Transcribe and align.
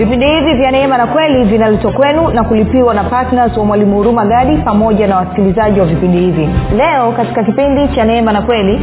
vipindi 0.00 0.26
hivi 0.26 0.54
vya 0.54 0.70
neema 0.70 0.98
na 0.98 1.06
kweli 1.06 1.44
vinaletwa 1.44 1.92
kwenu 1.92 2.28
na 2.30 2.44
kulipiwa 2.44 2.94
na 2.94 3.04
ptns 3.04 3.56
wa 3.56 3.64
mwalimu 3.64 3.96
huruma 3.96 4.24
gadi 4.26 4.56
pamoja 4.56 5.06
na 5.06 5.16
wasikilizaji 5.16 5.80
wa 5.80 5.86
vipindi 5.86 6.18
hivi. 6.18 6.48
Leo 6.76 7.12
katika 7.12 7.44
kipindi 7.44 7.88
cha 7.94 8.04
neema 8.04 8.32
na 8.32 8.42
kweli. 8.42 8.80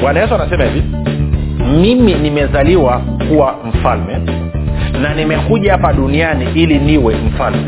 Bwana 0.00 0.20
yesu 0.20 0.34
anasema 0.34 0.64
hivi 0.64 0.82
mimi 1.80 2.14
nimezaliwa 2.14 3.00
kuwa 3.28 3.54
mfalme 3.68 4.18
na 5.02 5.14
nimekuja 5.14 5.72
hapa 5.72 5.92
duniani 5.92 6.46
ili 6.54 6.78
niwe 6.78 7.14
mfalme 7.16 7.64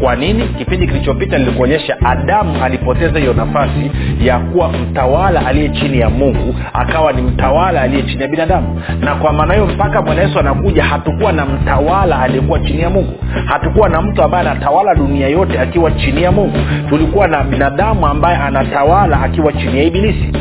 kwa 0.00 0.16
nini? 0.16 0.48
Kipindi 0.48 0.86
kilichopita 0.86 1.38
nilikuonyesha 1.38 1.96
adamu 2.04 2.64
alipoteza 2.64 3.18
hiyo 3.18 3.32
nafasi 3.34 3.90
ya 4.20 4.38
kuwa 4.38 4.68
mtawala 4.72 5.46
aliye 5.46 5.68
chini 5.68 5.98
ya 5.98 6.10
mungu 6.10 6.54
akawa 6.72 7.12
ni 7.12 7.22
mtawala 7.22 7.82
aliye 7.82 8.02
chini 8.02 8.22
ya 8.22 8.28
binadamu. 8.28 8.82
Na 9.00 9.14
kwa 9.14 9.32
maana 9.32 9.54
hiyo 9.54 9.66
mpaka 9.66 10.02
bwana 10.02 10.22
yesu 10.22 10.38
anakuja 10.38 10.84
hatukuwa 10.84 11.32
na 11.32 11.46
mtawala 11.46 12.20
aliyekuwa 12.22 12.58
chini 12.58 12.80
ya 12.82 12.90
mungu. 12.90 13.12
Hatukuwa 13.46 13.88
na 13.88 14.02
mtu 14.02 14.22
ambaye 14.22 14.48
anatawala 14.50 14.94
dunia 14.94 15.28
yote 15.28 15.60
akiwa 15.60 15.90
chini 15.90 16.22
ya 16.22 16.32
mungu. 16.32 16.58
Tulikuwa 16.88 17.28
na 17.28 17.44
binadamu 17.44 18.06
ambaye 18.06 18.36
anatawala 18.36 19.20
akiwa 19.22 19.52
chini 19.52 19.78
ya 19.78 19.84
ibilisi 19.84 20.32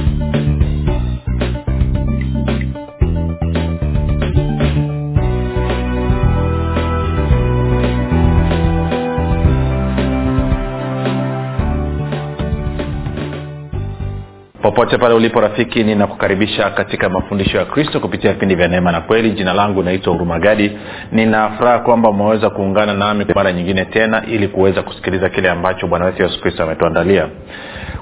popote 14.66 14.98
pale 14.98 15.14
ulipo 15.14 15.42
rafiki 15.42 15.84
ninakukaribisha 15.84 16.70
katika 16.70 17.10
mafundisho 17.10 17.58
ya 17.58 17.66
kristo 17.66 18.00
kupitia 18.00 18.34
vipindi 18.34 18.56
vya 18.56 18.68
neema 18.68 18.92
na 18.92 19.02
kweli. 19.02 19.32
Jina 19.32 19.54
langu 19.54 19.84
naitwa 19.84 20.14
hurumagadi 20.14 20.72
ninafuraha 21.12 21.80
kwamba 21.80 22.10
umeweza 22.10 22.50
kuungana 22.50 22.94
nami 22.94 23.26
kwa 23.26 23.36
mara 23.36 23.52
nyingine 23.54 23.86
tena 23.86 24.24
ili 24.26 24.48
kuweza 24.48 24.82
kusikiliza 24.84 25.30
kile 25.30 25.50
ambacho 25.50 25.88
bwana 25.88 26.06
wetu 26.06 26.24
yesu 26.24 26.42
kristo 26.42 26.64
ametuandalia. 26.64 27.28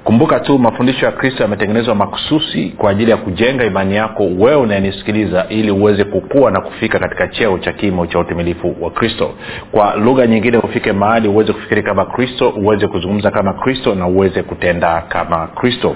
Kumbuka 0.04 0.40
tu 0.40 0.60
mafundisho 0.60 1.06
ya 1.06 1.12
kristo 1.12 1.44
yametengenezwa 1.44 1.96
makususi 1.96 2.74
kwa 2.78 2.92
ajili 2.92 3.12
ya 3.12 3.18
kujenga 3.18 3.66
imani 3.66 3.96
yako 3.96 4.24
wewe 4.24 4.56
unayenisikiliza 4.56 5.46
ili 5.50 5.72
uweze 5.72 6.04
kukua 6.04 6.52
na 6.52 6.62
kufika 6.62 7.00
katika 7.00 7.28
cheo 7.28 7.58
cha 7.58 7.74
kimo 7.74 8.08
cha 8.08 8.20
utimilifu 8.20 8.76
wa 8.82 8.92
kristo. 8.92 9.32
Kwa 9.72 9.96
lugha 9.96 10.28
nyingine 10.28 10.58
ufike 10.58 10.92
mahali 10.94 11.28
uweze 11.28 11.54
kufikiri 11.54 11.84
kama 11.84 12.06
kristo 12.06 12.50
uweze 12.50 12.88
kuzungumza 12.88 13.32
kama 13.32 13.54
kristo 13.54 13.96
na 13.96 14.08
uweze 14.08 14.44
kutenda 14.44 15.02
kama 15.02 15.48
kristo 15.48 15.96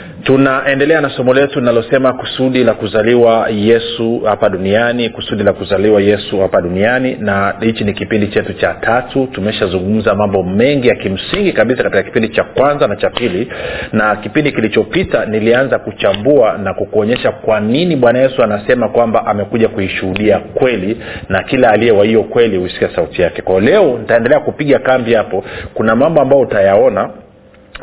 tunaendelea 0.23 1.01
na 1.01 1.09
somo 1.09 1.33
letu 1.33 1.59
linalosema 1.59 2.13
kusudi 2.13 2.63
la 2.63 2.73
kuzaliwa 2.73 3.49
yesu 3.49 4.19
hapa 4.25 4.49
duniani 4.49 5.09
kusudi 5.09 5.43
la 5.43 5.53
kuzaliwa 5.53 6.01
yesu 6.01 6.39
hapa 6.39 6.61
duniani 6.61 7.15
na 7.19 7.53
hichi 7.59 7.83
ni 7.83 7.93
kipindi 7.93 8.27
chetu 8.27 8.53
cha 8.53 8.73
tatu. 8.73 9.27
Tumeshazungumza 9.31 10.15
mambo 10.15 10.43
mengi 10.43 10.87
ya 10.87 10.95
kimsingi 10.95 11.53
kabisa 11.53 11.83
katika 11.83 12.03
kipindi 12.03 12.29
cha 12.29 12.43
kwanza 12.43 12.87
na 12.87 12.95
cha 12.95 13.09
pili 13.09 13.51
na 13.93 14.15
kipindi 14.15 14.51
kilichopita 14.51 15.25
nilianza 15.25 15.79
kuchambua 15.79 16.57
na 16.57 16.73
kukuonyesha 16.73 17.31
kwa 17.31 17.59
nini 17.59 17.95
bwana 17.95 18.19
yesu 18.19 18.43
anasema 18.43 18.89
kwamba 18.89 19.25
amekuja 19.25 19.67
kuishuhudia 19.67 20.39
kweli 20.39 20.97
na 21.29 21.43
kila 21.43 21.69
aliye 21.71 21.91
wa 21.91 22.05
hiyo 22.05 22.23
kweli 22.23 22.57
huisikia 22.57 22.89
sauti 22.95 23.21
yake. 23.21 23.41
Kwao 23.41 23.59
leo 23.59 23.97
nitaendelea 23.97 24.39
kupiga 24.39 24.79
kambi 24.79 25.13
hapo. 25.13 25.43
Kuna 25.73 25.95
mambo 25.95 26.21
ambayo 26.21 26.41
utayaona 26.41 27.09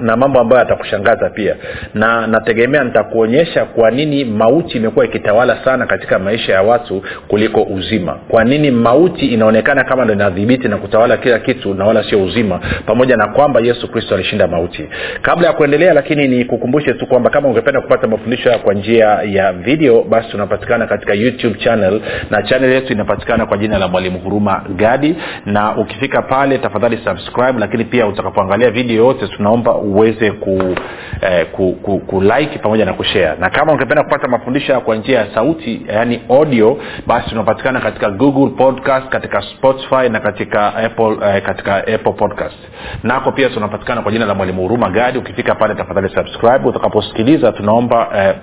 na 0.00 0.16
mambo 0.16 0.41
ambayo 0.41 0.60
yatakushangaza 0.62 1.31
pia. 1.31 1.56
Na 1.94 2.26
nategemea 2.26 2.84
nitakuonyesha 2.84 3.64
kwa 3.64 3.91
nini 3.91 4.25
mauti 4.25 4.78
imekuwa 4.78 5.04
ikitawala 5.04 5.64
sana 5.64 5.86
katika 5.86 6.19
maisha 6.19 6.53
ya 6.53 6.62
watu 6.62 7.03
kuliko 7.28 7.62
uzima. 7.62 8.19
Kwa 8.28 8.44
nini 8.44 8.70
mauti 8.70 9.26
inaonekana 9.26 9.84
kama 9.84 10.04
ndo 10.04 10.14
inadhibiti 10.14 10.69
na 10.69 10.76
kutawala 10.76 11.16
kila 11.16 11.38
kitu 11.38 11.75
na 11.75 11.84
wala 11.84 12.04
sio 12.10 12.25
uzima 12.25 12.60
pamoja 12.87 13.16
na 13.16 13.26
kwamba 13.26 13.60
yesu 13.60 13.88
kristo 13.92 14.14
alishinda 14.14 14.47
mauti. 14.48 14.88
Kabla 15.22 15.47
ya 15.47 15.53
kuendelea 15.53 15.92
lakini 15.94 16.28
nikukumbushe 16.28 16.94
tu 16.94 17.06
kwamba 17.06 17.31
kama 17.31 17.48
ungependa 17.48 17.81
kupata 17.81 18.06
mafundisho 18.06 18.48
haya 18.50 18.62
kwa 18.62 18.75
njia 18.75 19.06
ya 19.25 19.53
video 19.53 20.03
basi 20.03 20.28
tunapatikana 20.31 20.87
katika 20.87 21.14
youtube 21.14 21.58
channel 21.58 22.00
na 22.31 22.42
channel 22.42 22.72
yetu 22.72 22.92
inapatikana 22.92 23.47
kwa 23.47 23.58
jina 23.58 23.78
la 23.78 23.88
mwalimu 23.88 24.19
huruma 24.19 24.64
gadi. 24.76 25.16
Na 25.47 25.76
ukifika 25.76 26.22
pale 26.22 26.58
tafadhali 26.58 26.98
subscribe 27.04 27.58
lakini 27.60 27.84
pia 27.84 28.06
utakapoangalia 28.06 28.70
video 28.70 28.97
yote 28.97 29.26
tunaomba 29.28 29.75
uweze 29.88 30.31
ku, 30.31 30.75
eh, 31.21 31.47
ku, 31.53 31.72
ku, 31.82 31.99
ku 31.99 32.21
like 32.21 32.59
pamoja 32.59 32.84
na 32.84 32.93
kushare. 32.93 33.37
Na 33.41 33.50
kama 33.50 33.72
ungependa 33.72 34.03
kupata 34.03 34.28
mafundisho 34.28 34.81
kwa 34.81 34.97
njia 34.97 35.19
ya 35.19 35.34
sauti 35.34 35.82
yani 35.88 36.21
audio 36.31 36.78
basi 37.06 37.28
tunapatikana 37.28 37.81
katika 37.81 38.10
google 38.10 38.56
podcast 38.56 39.09
katika 39.09 39.43
spotify 39.43 40.09
na 40.09 40.21
katika 40.21 40.75
apple 40.75 41.16
eh, 41.25 41.43
katika 41.43 41.76
apple 41.76 42.12
podcast. 42.12 42.56
Nako 43.03 43.32
pia 43.32 43.49
tunapatikana 43.50 44.03
kwa 44.03 44.12
jina 44.12 44.26
la 44.26 44.34
mwalimu 44.34 44.62
huruma 44.62 44.91
gadi. 44.91 45.19
Ukifika 45.19 45.54
pale 45.54 45.75
tafadhali 45.75 46.09
subscribe. 46.09 46.69
Utakaposikiliza 46.69 47.53
tunaomba 47.53 48.09
eh, 48.16 48.34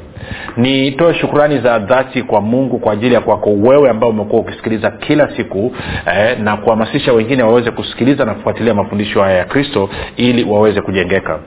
Nitoe 0.57 1.13
shukurani 1.13 1.59
za 1.59 1.79
dhati 1.79 2.23
kwa 2.23 2.41
mungu 2.41 2.79
kwa 2.79 2.93
ajili 2.93 3.13
ya 3.13 3.21
kwako 3.21 3.49
wewe 3.49 3.89
ambao 3.89 4.09
umekuwa 4.09 4.41
ukisikiliza 4.41 4.91
kila 4.91 5.35
siku 5.37 5.71
eh, 6.05 6.39
na 6.39 6.57
kuhamasisha 6.57 7.13
wengine 7.13 7.43
waweze 7.43 7.71
kusikiliza 7.71 8.25
na 8.25 8.33
kufuatilia 8.33 8.73
mafundisho 8.73 9.21
haya 9.21 9.37
ya 9.37 9.45
kristo 9.45 9.89
ili 10.17 10.43
waweze 10.43 10.81
kujengeka 10.81 11.39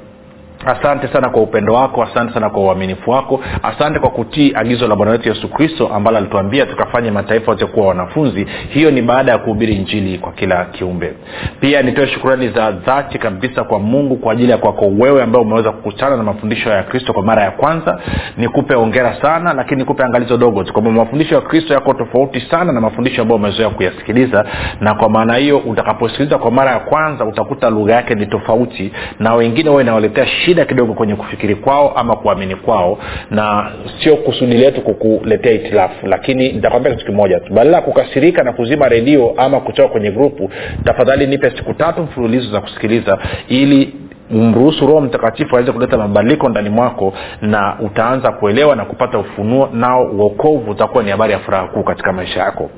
asante 0.66 1.08
sana 1.08 1.28
kwa 1.30 1.42
upendo 1.42 1.74
wako 1.74 2.02
asante 2.02 2.34
sana 2.34 2.50
kwa 2.50 2.62
uaminifu 2.62 3.10
wako 3.10 3.40
asante 3.62 3.98
kwa 3.98 4.10
kutii 4.10 4.52
agizo 4.54 4.88
la 4.88 4.96
bwana 4.96 5.12
wetu 5.12 5.28
yesu 5.28 5.48
kristo 5.48 5.88
ambalo 5.94 6.16
alituambia 6.18 6.66
tukafanye 6.66 7.10
mataifa 7.10 7.50
yote 7.52 7.66
kuwa 7.66 7.88
wanafunzi. 7.88 8.46
Hiyo 8.68 8.90
ni 8.90 9.02
baada 9.02 9.32
ya 9.32 9.38
kuhubiri 9.38 9.74
njili 9.78 10.18
kwa 10.18 10.32
kila 10.32 10.64
kiumbe. 10.64 11.12
Pia 11.60 11.82
nitoe 11.82 12.06
shukurani 12.06 12.48
za 12.48 12.70
dhati 12.70 13.18
kabisa 13.18 13.64
kwa 13.64 13.78
mungu 13.78 14.16
kwa 14.16 14.32
ajili 14.32 14.50
ya 14.50 14.58
kwako 14.58 14.86
wewe 14.98 15.22
ambao 15.22 15.42
umeweza 15.42 15.72
kukutana 15.72 16.16
na 16.16 16.22
mafundisho 16.22 16.70
ya 16.70 16.82
kristo 16.82 17.12
kwa 17.12 17.22
mara 17.22 17.42
ya 17.42 17.50
kwanza. 17.50 18.00
Nikupe 18.36 18.74
ongera 18.74 19.16
sana 19.22 19.52
lakini 19.52 19.78
nikupe 19.78 20.04
angalizo 20.04 20.36
dogo 20.36 20.64
kwamba 20.72 20.90
mafundisho 20.90 21.34
ya 21.34 21.40
kristo 21.40 21.74
yako 21.74 21.94
tofauti 21.94 22.40
sana 22.40 22.72
na 22.72 22.80
mafundisho 22.80 23.22
ambayo 23.22 23.36
umezoea 23.40 23.70
kuyasikiliza. 23.70 24.44
Na 24.80 24.94
kwa 24.94 25.08
maana 25.08 25.34
hiyo 25.34 25.58
utakaposikiliza 25.58 26.38
kwa 26.38 26.50
mara 26.50 26.70
ya 26.70 26.78
kwanza 26.78 27.24
utakuta 27.24 27.70
lugha 27.70 27.94
yake 27.94 28.14
ni 28.14 28.26
tofauti 28.26 28.92
na 29.18 29.34
wengine 29.34 29.70
huwa 29.70 29.82
inawaletea 29.82 30.26
shida 30.52 30.64
kidogo 30.64 30.94
kwenye 30.94 31.14
kufikiri 31.16 31.54
kwao 31.54 31.92
ama 31.96 32.16
kuamini 32.16 32.56
kwao 32.56 32.98
na 33.30 33.70
sio 34.02 34.16
kusudi 34.16 34.56
letu 34.56 34.80
kukuletea 34.80 35.52
itilafu 35.52 36.06
lakini 36.06 36.52
nitakwambia 36.52 36.92
kitu 36.92 37.06
kimoja 37.06 37.40
tu. 37.40 37.52
Badala 37.52 37.76
ya 37.76 37.82
kukasirika 37.82 38.42
na 38.42 38.52
kuzima 38.52 38.88
redio 38.88 39.34
ama 39.36 39.60
kutoka 39.60 39.88
kwenye 39.88 40.10
grupu 40.10 40.50
tafadhali 40.84 41.26
nipe 41.26 41.50
siku 41.50 41.74
tatu 41.74 42.02
mfululizo 42.02 42.52
za 42.52 42.60
kusikiliza 42.60 43.18
ili 43.48 43.94
mruhusu 44.30 44.86
roho 44.86 45.00
mtakatifu 45.00 45.56
aweze 45.56 45.72
kuleta 45.72 45.98
mabadiliko 45.98 46.48
ndani 46.48 46.70
mwako 46.70 47.14
na 47.42 47.76
utaanza 47.80 48.32
kuelewa 48.32 48.76
na 48.76 48.84
kupata 48.84 49.18
ufunuo 49.18 49.68
nao 49.72 50.04
uokovu 50.04 50.70
utakuwa 50.70 51.02
ni 51.04 51.10
habari 51.10 51.32
ya 51.32 51.38
furaha 51.38 51.66
kuu 51.66 51.82
katika 51.82 52.12
maisha 52.12 52.40
yako 52.40 52.70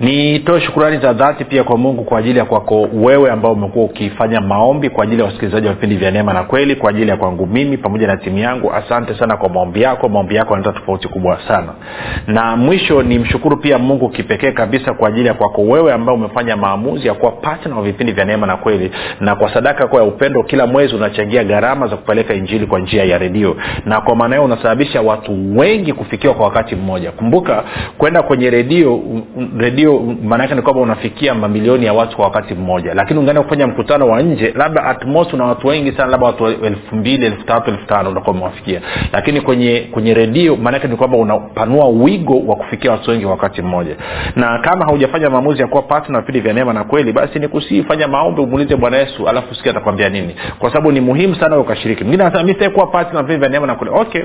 nitoe 0.00 0.60
shukurani 0.60 0.98
za 0.98 1.12
dhati 1.12 1.44
pia 1.44 1.64
kwa 1.64 1.78
mungu 1.78 2.04
kwa 2.04 2.18
ajili 2.18 2.38
ya 2.38 2.44
kwako 2.44 2.88
wewe 2.94 3.30
ambao 3.30 3.52
umekuwa 3.52 3.84
ukifanya 3.84 4.40
maombi 4.40 4.90
kwa 4.90 5.04
ajili 5.04 5.18
ya 5.20 5.24
wasikilizaji 5.26 5.66
wa 5.66 5.72
vipindi 5.72 5.96
vya 5.96 6.10
neema 6.10 6.32
na 6.32 6.42
kweli 6.42 6.76
kwa 6.76 6.90
ajili 6.90 7.10
ya 7.10 7.16
kwangu 7.16 7.46
mimi 7.46 7.76
pamoja 7.76 8.06
na 8.06 8.16
timu 8.16 8.38
yangu. 8.38 8.72
Asante 8.72 9.14
sana 9.14 9.36
kwa 9.36 9.48
maombi 9.48 9.82
yako. 9.82 10.08
Maombi 10.08 10.34
yako 10.34 10.54
yanaleta 10.54 10.80
tofauti 10.80 11.08
kubwa 11.08 11.38
sana. 11.48 11.72
Na 12.26 12.56
mwisho 12.56 13.02
ni 13.02 13.18
mshukuru 13.18 13.56
pia 13.56 13.78
mungu 13.78 14.08
kipekee 14.08 14.52
kabisa 14.52 14.94
kwa 14.94 15.08
ajili 15.08 15.26
ya 15.28 15.34
kwako 15.34 15.62
wewe 15.62 15.92
ambao 15.92 16.14
umefanya 16.14 16.56
maamuzi 16.56 17.08
ya 17.08 17.14
kuwa 17.14 17.32
patna 17.32 17.76
wa 17.76 17.82
vipindi 17.82 18.12
vya 18.12 18.24
neema 18.24 18.46
na 18.46 18.56
kweli 18.56 18.90
na 19.20 19.34
kwa 19.36 19.54
sadaka 19.54 19.86
kwa 19.86 20.00
ya 20.00 20.06
upendo 20.08 20.42
kila 20.42 20.66
mwezi 20.66 20.94
unachangia 20.94 21.44
gharama 21.44 21.86
za 21.86 21.96
kupeleka 21.96 22.34
injili 22.34 22.66
kwa 22.66 22.78
njia 22.78 23.04
ya 23.04 23.18
redio. 23.18 23.56
Na 23.84 24.00
kwa 24.00 24.16
maana 24.16 24.36
hiyo 24.36 24.44
unasababisha 24.44 25.02
watu 25.02 25.58
wengi 25.58 25.92
kufikiwa 25.92 26.34
kwa 26.34 26.44
wakati 26.44 26.76
mmoja. 26.76 27.10
Kumbuka 27.12 27.64
kwenda 27.98 28.22
kwenye 28.22 28.50
redio 28.50 29.00
redio 29.58 29.85
maanaake 30.24 30.54
ni 30.54 30.62
kwamba 30.62 30.82
unafikia 30.82 31.34
mamilioni 31.34 31.86
ya 31.86 31.92
watu 31.92 32.16
kwa 32.16 32.24
wakati 32.24 32.54
mmoja. 32.54 32.94
Lakini 32.94 33.20
ungeenda 33.20 33.42
kufanya 33.42 33.66
mkutano 33.66 34.08
wa 34.08 34.22
nje 34.22 34.52
labda 34.56 34.84
atmos 34.84 35.32
una 35.32 35.44
watu 35.44 35.66
wengi 35.66 35.92
sana 35.92 36.06
labda 36.10 36.26
watu 36.26 36.46
elfu 36.46 36.96
mbili 36.96 37.26
elfu 37.26 37.44
tatu 37.44 37.70
elfu 37.70 37.86
tano 37.86 38.10
utakuwa 38.10 38.32
umewafikia. 38.36 38.80
Lakini 39.12 39.40
kwenye 39.40 39.88
kwenye 39.92 40.14
redio 40.14 40.56
maanake 40.56 40.88
ni 40.88 40.96
kwamba 40.96 41.16
unapanua 41.18 41.88
wigo 41.88 42.40
wa 42.46 42.56
kufikia 42.56 42.90
watu 42.90 43.10
wengi 43.10 43.22
kwa 43.24 43.32
wakati 43.32 43.62
mmoja. 43.62 43.96
Na 44.36 44.58
kama 44.58 44.84
haujafanya 44.84 45.30
maamuzi 45.30 45.60
ya 45.62 45.68
kuwa 45.68 45.82
patna 45.82 46.20
vipindi 46.20 46.40
vya 46.40 46.52
neema 46.52 46.72
na 46.72 46.84
kweli 46.84 47.12
basi 47.12 47.38
ni 47.38 47.48
kusii 47.48 47.82
fanya 47.82 48.08
maombi 48.08 48.40
umuulize 48.40 48.76
bwana 48.76 48.96
yesu 48.96 49.28
alafu 49.28 49.54
sikia 49.54 49.70
atakwambia 49.70 50.08
nini. 50.08 50.36
Kwa 50.58 50.70
sababu 50.70 50.92
ni 50.92 51.00
muhimu 51.00 51.34
sana 51.34 51.58
ukashiriki. 51.58 52.04
Mwingine 52.04 52.24
anasema 52.24 52.44
mi 52.44 52.52
sitakuwa 52.52 52.86
patna 52.86 53.20
vipindi 53.22 53.40
vya 53.40 53.48
neema 53.48 53.66
na 53.66 53.74
kweli. 53.74 53.94
Okay. 53.96 54.22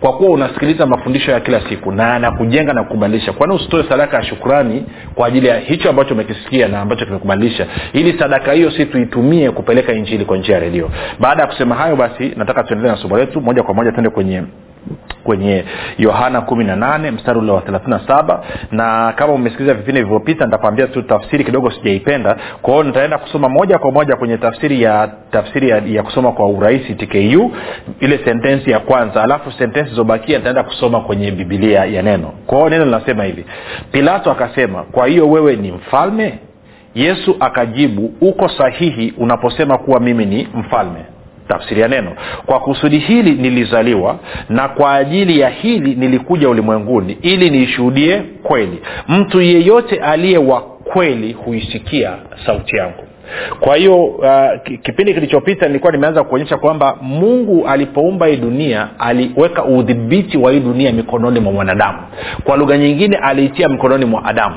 Kwa 0.00 0.12
kuwa 0.12 0.30
unasikiliza 0.30 0.86
mafundisho 0.86 1.30
ya 1.32 1.40
kila 1.40 1.60
siku 1.68 1.92
na 1.92 2.14
anakujenga 2.14 2.72
na 2.72 2.82
kukubadilisha 2.82 3.32
kwani 3.32 3.54
usitoe 3.54 3.84
sadaka 3.88 4.16
ya 4.16 4.22
shukrani 4.22 4.84
kwa 5.14 5.26
ajili 5.26 5.46
ya 5.46 5.58
hicho 5.58 5.90
ambacho 5.90 6.14
umekisikia 6.14 6.68
na 6.68 6.80
ambacho 6.80 7.04
kimekubadilisha 7.04 7.66
ili 7.92 8.18
sadaka 8.18 8.52
hiyo 8.52 8.70
si 8.70 8.86
tuitumie 8.86 9.50
kupeleka 9.50 9.92
injili 9.92 10.24
kwa 10.24 10.36
njia 10.36 10.54
ya 10.54 10.60
redio. 10.60 10.90
Baada 11.20 11.42
ya 11.42 11.48
kusema 11.48 11.74
hayo 11.74 11.96
basi 11.96 12.32
nataka 12.36 12.62
tuendelee 12.64 12.90
na 12.92 12.96
somo 13.02 13.18
letu 13.18 13.40
moja 13.40 13.62
kwa 13.62 13.74
moja 13.74 13.92
tuende 13.92 14.10
kwenye 14.10 14.42
kwenye 15.24 15.64
yohana 15.98 16.40
kumi 16.40 16.64
na 16.64 16.76
nane 16.76 17.10
mstari 17.10 17.38
ule 17.38 17.52
wa 17.52 17.60
thelathini 17.60 17.90
na 17.90 18.00
saba. 18.06 18.44
Na 18.70 19.12
kama 19.16 19.32
umesikiliza 19.32 19.74
vipindi 19.74 20.00
vilivyopita 20.00 20.44
nitakwambia 20.44 20.86
tu 20.86 21.02
tafsiri 21.02 21.44
kidogo 21.44 21.70
sijaipenda. 21.70 22.36
Kwa 22.62 22.84
nitaenda 22.84 23.18
kusoma 23.18 23.48
moja 23.48 23.78
kwa 23.78 23.90
moja 23.92 24.16
kwenye 24.16 24.36
tafsiri 24.38 24.82
ya 24.82 25.10
tafsiri 25.30 25.68
ya, 25.68 25.82
ya 25.86 26.02
kusoma 26.02 26.32
kwa 26.32 26.46
urahisi 26.48 26.94
tku 26.94 27.52
ile 28.00 28.18
sentensi 28.24 28.70
ya 28.70 28.78
kwanza. 28.78 29.22
Alafu 29.22 29.52
sentensi 29.52 29.94
zobakia 29.94 30.38
nitaenda 30.38 30.62
kusoma 30.62 31.00
kwenye 31.00 31.30
bibilia 31.30 31.84
ya 31.84 32.02
neno. 32.02 32.32
Kwa 32.46 32.58
hiyo 32.58 32.70
neno 32.70 32.84
linasema 32.84 33.24
hivi. 33.24 33.44
Pilato 33.92 34.30
akasema 34.30 34.82
kwa 34.82 35.06
hiyo 35.06 35.30
wewe 35.30 35.56
ni 35.56 35.72
mfalme? 35.72 36.38
Yesu 36.94 37.36
akajibu 37.40 38.12
uko 38.20 38.48
sahihi 38.48 39.14
unaposema 39.18 39.78
kuwa 39.78 40.00
mimi 40.00 40.26
ni 40.26 40.48
mfalme 40.54 41.04
tafsiri 41.50 41.80
ya 41.80 41.88
neno. 41.88 42.12
Kwa 42.46 42.60
kusudi 42.60 42.98
hili 42.98 43.30
nilizaliwa 43.32 44.16
na 44.48 44.68
kwa 44.68 44.94
ajili 44.94 45.40
ya 45.40 45.48
hili 45.48 45.94
nilikuja 45.94 46.48
ulimwenguni 46.48 47.18
ili 47.22 47.50
niishuhudie 47.50 48.22
kweli. 48.42 48.82
Mtu 49.08 49.40
yeyote 49.40 49.96
aliye 50.00 50.38
wa 50.38 50.60
kweli 50.60 51.32
huisikia 51.32 52.12
sauti 52.46 52.76
yangu. 52.76 53.04
Kwa 53.60 53.76
hiyo 53.76 54.04
uh, 54.04 54.26
kipindi 54.82 55.14
kilichopita 55.14 55.66
nilikuwa 55.66 55.92
nimeanza 55.92 56.24
kuonyesha 56.24 56.56
kwamba 56.56 56.96
mungu 57.02 57.68
alipoumba 57.68 58.26
hii 58.26 58.36
dunia 58.36 58.88
aliweka 58.98 59.64
udhibiti 59.64 60.38
wa 60.38 60.52
hii 60.52 60.60
dunia 60.60 60.92
mikononi 60.92 61.40
mwa 61.40 61.52
mwanadamu. 61.52 61.98
Kwa 62.44 62.56
lugha 62.56 62.78
nyingine 62.78 63.16
aliitia 63.16 63.68
mikononi 63.68 64.04
mwa 64.04 64.24
adamu. 64.24 64.56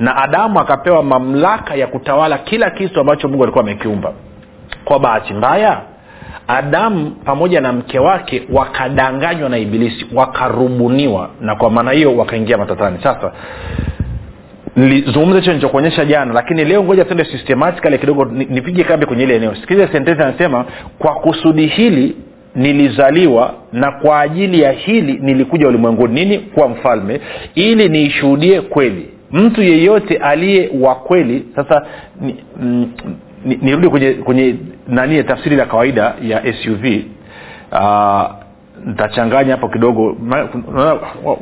Na 0.00 0.16
adamu 0.16 0.60
akapewa 0.60 1.02
mamlaka 1.02 1.74
ya 1.74 1.86
kutawala 1.86 2.38
kila 2.38 2.70
kitu 2.70 3.00
ambacho 3.00 3.28
mungu 3.28 3.42
alikuwa 3.42 3.64
amekiumba. 3.64 4.12
Kwa 4.84 4.98
bahati 4.98 5.34
mbaya 5.34 5.80
adamu 6.48 7.10
pamoja 7.10 7.60
na 7.60 7.72
mke 7.72 7.98
wake 7.98 8.42
wakadanganywa 8.52 9.48
na 9.48 9.58
ibilisi 9.58 10.06
wakarubuniwa 10.14 11.30
na 11.40 11.56
kwa 11.56 11.70
maana 11.70 11.90
hiyo 11.90 12.16
wakaingia 12.16 12.58
matatani. 12.58 12.98
Sasa 13.02 13.32
nilizungumza 14.76 15.38
hicho 15.38 15.50
nilichokuonyesha 15.50 16.04
jana 16.04 16.32
lakini 16.34 16.64
leo 16.64 16.82
ngoja 16.84 17.04
tuende 17.04 17.24
systematically 17.24 17.98
kidogo 17.98 18.24
nipige 18.24 18.84
kambi 18.84 19.06
kwenye 19.06 19.22
ile 19.22 19.36
eneo. 19.36 19.54
Sikiliza 19.54 19.88
sentensi 19.92 20.22
anasema 20.22 20.64
kwa 20.98 21.14
kusudi 21.14 21.66
hili 21.66 22.16
nilizaliwa 22.54 23.54
na 23.72 23.92
kwa 23.92 24.20
ajili 24.20 24.60
ya 24.60 24.72
hili 24.72 25.18
nilikuja 25.22 25.68
ulimwenguni. 25.68 26.14
Nini? 26.24 26.38
Kuwa 26.38 26.68
mfalme 26.68 27.20
ili 27.54 27.88
niishuhudie 27.88 28.60
kweli. 28.60 29.08
Mtu 29.32 29.62
yeyote 29.62 30.16
aliye 30.16 30.70
wa 30.80 30.94
kweli 30.94 31.44
sasa 31.56 31.86
ni, 32.20 32.36
mm, 32.60 32.92
nirudi 33.46 33.88
kwenye 33.88 34.12
kwenye 34.12 34.54
nani 34.88 35.24
tafsiri 35.24 35.56
la 35.56 35.66
kawaida 35.66 36.14
ya 36.22 36.54
suv 36.64 36.84
uh, 37.72 38.46
ntachanganya 38.86 39.50
hapo 39.52 39.68
kidogo. 39.68 40.16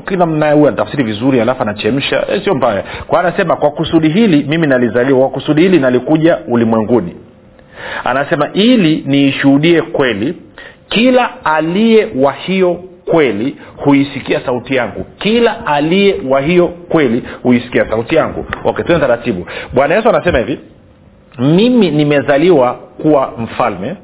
Kila 0.09 0.27
mnaye 0.27 0.53
huyu 0.55 0.75
vizuri 1.05 1.41
alafu 1.41 1.62
anachemsha. 1.62 2.25
E, 2.33 2.41
sio 2.45 2.55
mbaya. 2.55 2.85
Kwa 3.06 3.21
anasema 3.21 3.56
kwa 3.56 3.71
kusudi 3.71 4.09
hili 4.09 4.45
mimi 4.49 4.67
nalizaliwa. 4.67 5.19
Kwa 5.21 5.29
kusudi 5.29 5.62
hili 5.62 5.79
nalikuja 5.79 6.39
ulimwenguni. 6.49 7.17
Anasema 8.05 8.49
ili 8.53 9.05
niishuhudie 9.06 9.83
kweli 9.83 10.35
kila 10.89 11.45
aliye 11.45 12.09
wa 12.17 12.33
hiyo 12.33 12.81
kweli 13.05 13.56
huisikia 13.77 14.41
sauti 14.41 14.75
yangu. 14.75 15.06
Kila 15.19 15.67
aliye 15.67 16.17
wa 16.29 16.41
hiyo 16.41 16.69
kweli 16.69 17.23
huisikia 17.43 17.87
sauti 17.91 18.15
yangu. 18.17 18.47
Okay 18.65 18.85
tuende 18.85 19.06
taratibu. 19.06 19.47
Bwana 19.73 19.95
yesu 19.95 20.09
anasema 20.09 20.39
hivi 20.39 20.59
mimi 21.38 21.90
nimezaliwa 21.90 22.75
kuwa 22.75 23.32
mfalme 23.38 23.96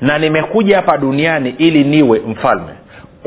na 0.00 0.18
nimekuja 0.18 0.76
hapa 0.76 0.98
duniani 0.98 1.54
ili 1.58 1.84
niwe 1.84 2.20
mfalme 2.28 2.72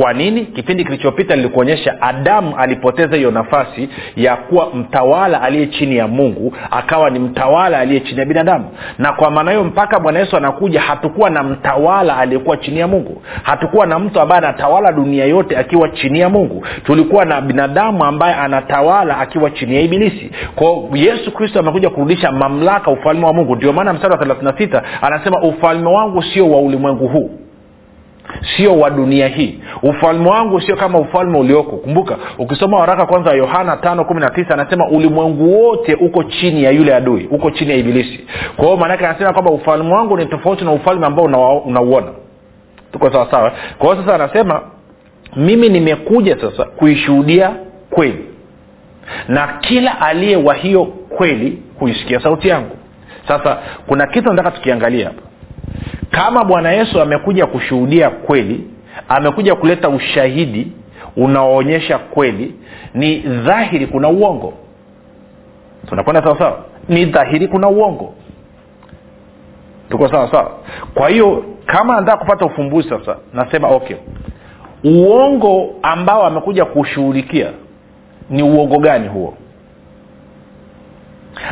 kwa 0.01 0.13
nini? 0.13 0.45
Kipindi 0.45 0.83
kilichopita 0.85 1.35
nilikuonyesha 1.35 2.01
adamu 2.01 2.57
alipoteza 2.57 3.15
hiyo 3.15 3.31
nafasi 3.31 3.89
ya 4.15 4.35
kuwa 4.35 4.69
mtawala 4.75 5.41
aliye 5.41 5.67
chini 5.67 5.97
ya 5.97 6.07
mungu 6.07 6.53
akawa 6.71 7.09
ni 7.09 7.19
mtawala 7.19 7.79
aliye 7.79 7.99
chini 7.99 8.19
ya 8.19 8.25
binadamu. 8.25 8.65
Na 8.97 9.13
kwa 9.13 9.31
maana 9.31 9.51
hiyo 9.51 9.63
mpaka 9.63 9.99
bwana 9.99 10.19
yesu 10.19 10.37
anakuja 10.37 10.81
hatukuwa 10.81 11.29
na 11.29 11.43
mtawala 11.43 12.17
aliyekuwa 12.17 12.57
chini 12.57 12.79
ya 12.79 12.87
mungu. 12.87 13.21
Hatukuwa 13.43 13.85
na 13.87 13.99
mtu 13.99 14.19
ambaye 14.21 14.41
anatawala 14.41 14.91
dunia 14.91 15.25
yote 15.25 15.57
akiwa 15.57 15.89
chini 15.89 16.19
ya 16.19 16.29
mungu. 16.29 16.65
Tulikuwa 16.83 17.25
na 17.25 17.41
binadamu 17.41 18.03
ambaye 18.05 18.33
anatawala 18.35 19.17
akiwa 19.17 19.49
chini 19.51 19.75
ya 19.75 19.81
ibilisi. 19.81 20.31
Kwao 20.55 20.89
yesu 20.93 21.31
kristo 21.31 21.59
amekuja 21.59 21.89
kurudisha 21.89 22.31
mamlaka 22.31 22.91
ufalme 22.91 23.25
wa 23.25 23.33
mungu. 23.33 23.55
Ndio 23.55 23.73
maana 23.73 23.93
mstari 23.93 24.11
wa 24.13 24.19
thelathina 24.19 24.53
sita 24.57 24.83
anasema 25.01 25.41
ufalme 25.41 25.89
wangu 25.89 26.23
sio 26.23 26.49
wa 26.51 26.61
ulimwengu 26.61 27.07
huu 27.07 27.29
sio 28.57 28.79
wa 28.79 28.89
dunia 28.89 29.27
hii. 29.27 29.59
Ufalme 29.83 30.29
wangu 30.29 30.61
sio 30.61 30.75
kama 30.75 30.99
ufalme 30.99 31.37
ulioko. 31.37 31.77
Kumbuka 31.77 32.17
ukisoma 32.37 32.77
waraka 32.79 33.05
kwanza 33.05 33.29
wa 33.29 33.35
yohana 33.35 33.77
tano 33.77 34.05
kumi 34.05 34.19
na 34.19 34.29
tisa 34.29 34.53
anasema 34.53 34.87
ulimwengu 34.89 35.61
wote 35.63 35.93
uko 35.95 36.23
chini 36.23 36.63
ya 36.63 36.71
yule 36.71 36.95
adui 36.95 37.27
uko 37.31 37.51
chini 37.51 37.71
ya 37.71 37.77
ibilisi. 37.77 38.19
Kwa 38.55 38.65
hiyo 38.65 38.77
maanake 38.77 39.05
anasema 39.07 39.33
kwamba 39.33 39.51
ufalme 39.51 39.93
wangu 39.93 40.17
ni 40.17 40.25
tofauti 40.25 40.65
na 40.65 40.71
ufalme 40.71 41.05
ambao 41.05 41.25
unauona. 41.65 42.07
Tuko 42.91 43.11
sawasawa 43.11 43.51
kwa 43.77 43.89
hiyo 43.93 44.05
sasa 44.05 44.15
anasema 44.15 44.61
mimi 45.35 45.69
nimekuja 45.69 46.37
sasa 46.41 46.63
kuishuhudia 46.65 47.51
kweli. 47.89 48.25
Na 49.27 49.47
kila 49.61 50.01
aliye 50.01 50.35
wa 50.35 50.53
hiyo 50.53 50.85
kweli 50.85 51.61
huisikia 51.79 52.19
sauti 52.19 52.47
yangu. 52.47 52.75
Sasa 53.27 53.57
kuna 53.87 54.07
kitu 54.07 54.29
nataka 54.29 54.51
tukiangalia 54.51 55.05
hapa 55.07 55.21
kama 56.11 56.43
bwana 56.43 56.71
yesu 56.71 57.01
amekuja 57.01 57.45
kushuhudia 57.45 58.09
kweli 58.09 58.67
amekuja 59.09 59.55
kuleta 59.55 59.89
ushahidi 59.89 60.71
unaoonyesha 61.17 61.97
kweli 61.97 62.55
ni 62.93 63.17
dhahiri 63.19 63.87
kuna 63.87 64.09
uongo. 64.09 64.53
Tunakwenda 65.89 66.23
sawasawa 66.23 66.65
ni 66.89 67.05
dhahiri 67.05 67.47
kuna 67.47 67.67
uongo. 67.69 68.13
Tuko 69.89 70.07
sawa 70.07 70.31
sawa? 70.31 70.51
Kwa 70.93 71.09
hiyo 71.09 71.43
kama 71.65 71.95
nataka 71.99 72.17
kupata 72.17 72.45
ufumbuzi 72.45 72.89
sasa 72.89 73.17
nasema 73.33 73.67
okay. 73.69 73.95
Uongo 74.83 75.69
ambao 75.81 76.23
amekuja 76.25 76.65
kushughulikia 76.65 77.47
ni 78.29 78.43
uongo 78.43 78.79
gani 78.79 79.07
huo 79.07 79.33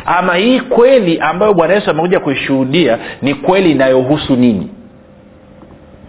ama 0.06 0.34
hii 0.34 0.60
kweli 0.60 1.18
ambayo 1.20 1.54
bwana 1.54 1.74
yesu 1.74 1.90
amekuja 1.90 2.20
kuishuhudia 2.20 2.98
ni 3.22 3.34
kweli 3.34 3.70
inayohusu 3.72 4.36
nini? 4.36 4.68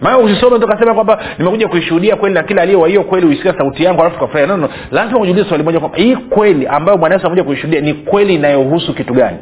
Maana 0.00 0.18
usisome 0.18 0.58
tukasema 0.58 0.94
kwamba 0.94 1.18
nimekuja 1.38 1.68
kuishuhudia 1.68 2.16
kweli 2.16 2.34
na 2.34 2.42
kila 2.42 2.62
aliye 2.62 2.78
wa 2.78 2.88
hiyo 2.88 3.02
kweli 3.04 3.26
uisikia 3.26 3.54
sauti 3.58 3.84
yangu 3.84 4.00
alafu 4.00 4.14
tukafurahia 4.16 4.56
nono 4.56 4.68
lazima 4.90 5.20
ujiulize 5.20 5.48
swali 5.48 5.64
moja 5.64 5.80
kwamba 5.80 5.98
hii 5.98 6.16
kweli 6.16 6.66
ambayo 6.66 6.98
bwana 6.98 7.14
yesu 7.14 7.26
amekuja 7.26 7.44
kuishuhudia 7.44 7.80
ni 7.80 7.94
kweli 7.94 8.34
inayohusu 8.34 8.94
kitu 8.94 9.14
gani? 9.14 9.36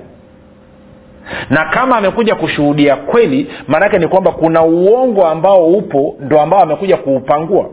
Na 1.50 1.64
kama 1.64 1.97
amekuja 1.97 2.35
kushuhudia 2.35 2.97
kweli 2.97 3.47
maanake 3.69 3.99
ni 3.99 4.09
kwamba 4.09 4.33
kuna 4.33 4.62
uongo 4.62 5.26
ambao 5.26 5.66
upo 5.66 6.16
ndo 6.21 6.40
ambao 6.40 6.61
amekuja 6.62 6.97
kuupangua. 6.97 7.71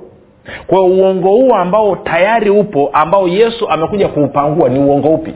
Kwa 0.67 0.81
uongo 0.81 1.27
huo 1.29 1.55
ambao 1.55 1.95
tayari 1.95 2.49
upo 2.49 2.89
ambao 2.93 3.27
yesu 3.27 3.69
amekuja 3.69 4.07
kuupangua 4.07 4.69
ni 4.69 4.79
uongo 4.79 5.07
upi 5.07 5.33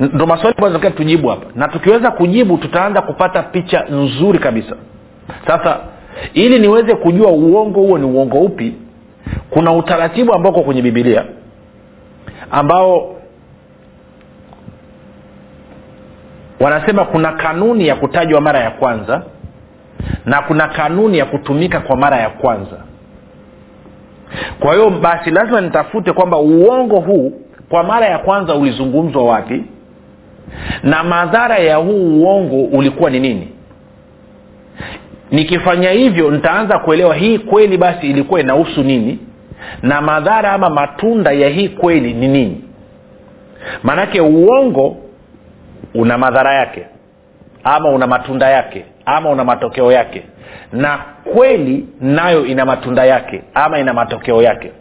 ndo 0.00 0.26
maswali 0.26 0.56
ambayo 0.58 0.90
tujibu 0.90 1.28
hapa. 1.28 1.46
Na 1.54 1.68
tukiweza 1.68 2.10
kujibu 2.10 2.58
tutaanza 2.58 3.02
kupata 3.02 3.42
picha 3.42 3.84
nzuri 3.84 4.38
kabisa. 4.38 4.76
Sasa 5.46 5.80
ili 6.34 6.58
niweze 6.58 6.94
kujua 6.94 7.30
uongo 7.30 7.80
huo 7.80 7.98
ni 7.98 8.04
uongo 8.04 8.38
upi 8.38 8.74
kuna 9.50 9.72
utaratibu 9.72 10.34
ambao 10.34 10.52
ko 10.52 10.60
kwenye 10.62 10.82
bibilia 10.82 11.24
ambao 12.50 13.16
wanasema 16.60 17.04
kuna 17.04 17.32
kanuni 17.32 17.86
ya 17.88 17.96
kutajwa 17.96 18.40
mara 18.40 18.60
ya 18.60 18.70
kwanza 18.70 19.22
na 20.24 20.42
kuna 20.42 20.68
kanuni 20.68 21.18
ya 21.18 21.24
kutumika 21.24 21.80
kwa 21.80 21.96
mara 21.96 22.16
ya 22.16 22.30
kwanza. 22.30 22.76
Kwa 24.60 24.74
hiyo 24.74 24.90
basi 24.90 25.30
lazima 25.30 25.60
nitafute 25.60 26.12
kwamba 26.12 26.38
uongo 26.38 27.00
huu 27.00 27.32
kwa 27.68 27.82
mara 27.82 28.06
ya 28.06 28.18
kwanza 28.18 28.54
ulizungumzwa 28.54 29.24
wapi? 29.24 29.64
Na 30.82 31.04
madhara 31.04 31.58
ya 31.58 31.76
huu 31.76 32.20
uongo 32.22 32.64
ulikuwa 32.64 33.10
ni 33.10 33.20
nini? 33.20 33.48
Nikifanya 35.30 35.90
hivyo 35.90 36.30
nitaanza 36.30 36.78
kuelewa 36.78 37.14
hii 37.14 37.38
kweli 37.38 37.76
basi 37.78 38.10
ilikuwa 38.10 38.40
inahusu 38.40 38.82
nini? 38.82 39.18
Na 39.82 40.00
madhara 40.00 40.52
ama 40.52 40.70
matunda 40.70 41.32
ya 41.32 41.48
hii 41.48 41.68
kweli 41.68 42.14
ni 42.14 42.28
nini? 42.28 42.64
Maanake 43.82 44.20
uongo 44.20 44.96
una 45.94 46.18
madhara 46.18 46.54
yake 46.54 46.86
ama 47.64 47.88
una 47.90 48.06
matunda 48.06 48.48
yake 48.50 48.84
ama 49.06 49.30
una 49.30 49.44
matokeo 49.44 49.92
yake. 49.92 50.22
Na 50.72 50.98
kweli 51.34 51.86
nayo 52.00 52.46
ina 52.46 52.64
matunda 52.66 53.04
yake 53.04 53.42
ama 53.54 53.78
ina 53.78 53.94
matokeo 53.94 54.42
yake 54.42 54.72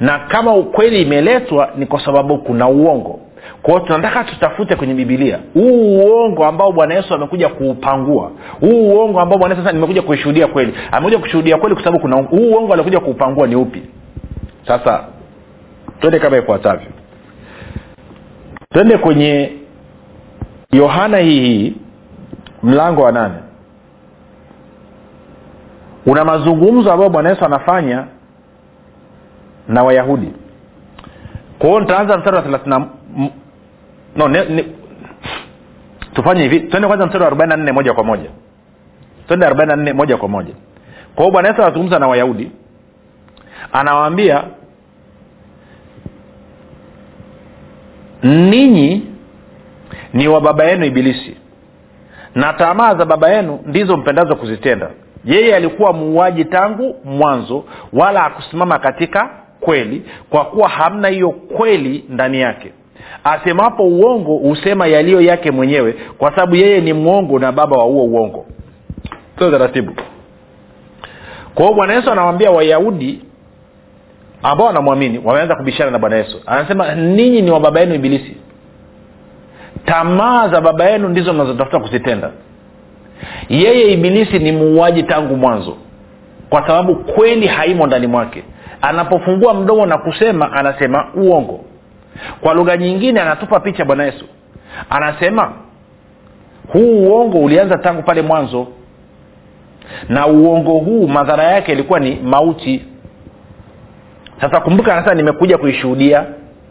na 0.00 0.18
kama 0.18 0.54
ukweli 0.54 1.02
imeletwa 1.02 1.68
ni 1.76 1.86
kwa 1.86 2.04
sababu 2.04 2.38
kuna 2.38 2.68
uongo. 2.68 3.20
Kwao 3.62 3.80
tunataka 3.80 4.24
tutafute 4.24 4.76
kwenye 4.76 4.94
bibilia 4.94 5.38
huu 5.54 5.98
uongo 5.98 6.44
ambao 6.46 6.72
bwana 6.72 6.94
yesu 6.94 7.14
amekuja 7.14 7.48
kuupangua. 7.48 8.30
Huu 8.60 8.88
uongo 8.88 9.20
ambao 9.20 9.38
bwana 9.38 9.56
sasa 9.56 9.72
nimekuja 9.72 10.02
kuishuhudia 10.02 10.46
kweli. 10.46 10.74
Amekuja 10.92 11.18
kushuhudia 11.18 11.56
kweli 11.56 11.74
kwa 11.74 11.84
sababu 11.84 12.02
kuna 12.02 12.16
huu 12.22 12.50
uongo 12.52 12.72
aliokuja 12.72 13.00
kuupangua 13.00 13.46
ni 13.46 13.56
upi? 13.56 13.82
Sasa 14.66 15.04
twende 16.00 16.18
kama 16.18 16.36
ifuatavyo. 16.36 16.86
Twende 18.72 18.98
kwenye 18.98 19.52
yohana 20.72 21.18
hii 21.18 21.40
hii 21.40 21.74
mlango 22.62 23.02
wa 23.02 23.12
nane. 23.12 23.34
Una 26.06 26.24
mazungumzo 26.24 26.92
ambayo 26.92 27.10
bwana 27.10 27.30
yesu 27.30 27.44
anafanya 27.44 28.04
na 29.68 29.82
wayahudi. 29.82 30.32
Kwa 31.58 31.80
nitaanza 31.80 32.18
mstari 32.18 32.36
wa 32.36 32.88
no, 34.16 34.28
ne, 34.28 34.44
ne, 34.44 34.64
tufanye 36.14 36.42
hivi. 36.42 36.60
Twende 36.60 36.88
kwanza 36.88 37.06
mstari 37.06 37.22
wa 37.22 37.26
arobaini 37.26 37.50
na 37.50 37.56
nne 37.56 37.72
moja 37.72 37.92
kwa 37.94 38.04
moja. 38.04 38.30
Twende 39.26 39.46
arobaini 39.46 39.70
na 39.70 39.76
nne 39.76 39.92
moja 39.92 40.16
kwa 40.16 40.28
moja. 40.28 40.54
Kwa 41.14 41.30
bwana 41.30 41.48
yesu 41.48 41.62
anazungumza 41.62 41.98
na 41.98 42.08
wayahudi. 42.08 42.50
Anawaambia 43.72 44.44
ninyi 48.22 49.06
ni 50.12 50.28
wa 50.28 50.40
baba 50.40 50.64
yenu 50.64 50.84
ibilisi 50.84 51.36
na 52.34 52.52
tamaa 52.52 52.94
za 52.94 53.04
baba 53.04 53.28
yenu 53.28 53.60
ndizo 53.66 53.96
mpendazo 53.96 54.36
kuzitenda. 54.36 54.90
Yeye 55.24 55.56
alikuwa 55.56 55.92
muuaji 55.92 56.44
tangu 56.44 56.96
mwanzo 57.04 57.64
wala 57.92 58.24
akusimama 58.24 58.78
katika 58.78 59.30
kweli 59.64 60.02
kwa 60.30 60.44
kuwa 60.44 60.68
hamna 60.68 61.08
hiyo 61.08 61.30
kweli 61.30 62.04
ndani 62.08 62.40
yake. 62.40 62.72
Asemapo 63.24 63.82
uongo 63.84 64.36
husema 64.36 64.86
yaliyo 64.86 65.20
yake 65.20 65.50
mwenyewe 65.50 65.94
kwa 66.18 66.30
sababu 66.30 66.56
yeye 66.56 66.80
ni 66.80 66.92
mwongo 66.92 67.38
na 67.38 67.52
baba 67.52 67.76
wa 67.76 67.84
huo 67.84 68.04
uongo. 68.04 68.46
Sio 69.38 69.50
taratibu. 69.50 69.92
Kwa 71.54 71.64
hiyo 71.64 71.76
bwana 71.76 71.94
yesu 71.94 72.10
anawambia 72.10 72.50
wayahudi 72.50 73.20
ambao 74.42 74.66
wanamwamini 74.66 75.20
wameanza 75.24 75.56
kubishana 75.56 75.90
na 75.90 75.98
bwana 75.98 76.16
yesu. 76.16 76.40
Anasema 76.46 76.94
ninyi 76.94 77.42
ni 77.42 77.50
wa 77.50 77.60
baba 77.60 77.80
yenu 77.80 77.94
ibilisi. 77.94 78.36
Tamaa 79.84 80.48
za 80.48 80.60
baba 80.60 80.84
yenu 80.90 81.08
ndizo 81.08 81.32
mnazotafuta 81.32 81.78
kuzitenda. 81.80 82.30
Yeye 83.48 83.92
ibilisi 83.92 84.38
ni 84.38 84.52
muuaji 84.52 85.02
tangu 85.02 85.36
mwanzo 85.36 85.76
kwa 86.54 86.66
sababu 86.66 86.94
kweli 86.96 87.46
haimo 87.46 87.86
ndani 87.86 88.06
mwake. 88.06 88.44
Anapofungua 88.82 89.54
mdomo 89.54 89.86
na 89.86 89.98
kusema 89.98 90.52
anasema 90.52 91.06
uongo. 91.14 91.64
Kwa 92.40 92.54
lugha 92.54 92.76
nyingine 92.76 93.20
anatupa 93.20 93.60
picha 93.60 93.84
bwana 93.84 94.04
yesu. 94.04 94.24
Anasema 94.90 95.52
huu 96.72 97.02
uongo 97.02 97.38
ulianza 97.38 97.78
tangu 97.78 98.02
pale 98.02 98.22
mwanzo. 98.22 98.66
Na 100.08 100.26
uongo 100.26 100.70
huu 100.72 101.08
madhara 101.08 101.44
yake 101.44 101.72
ilikuwa 101.72 102.00
ni 102.00 102.14
mauti. 102.16 102.84
Sasa 104.40 104.60
kumbuka 104.60 105.02
sasa 105.02 105.14
nimekuja 105.14 105.58
kuishuhudia 105.58 106.24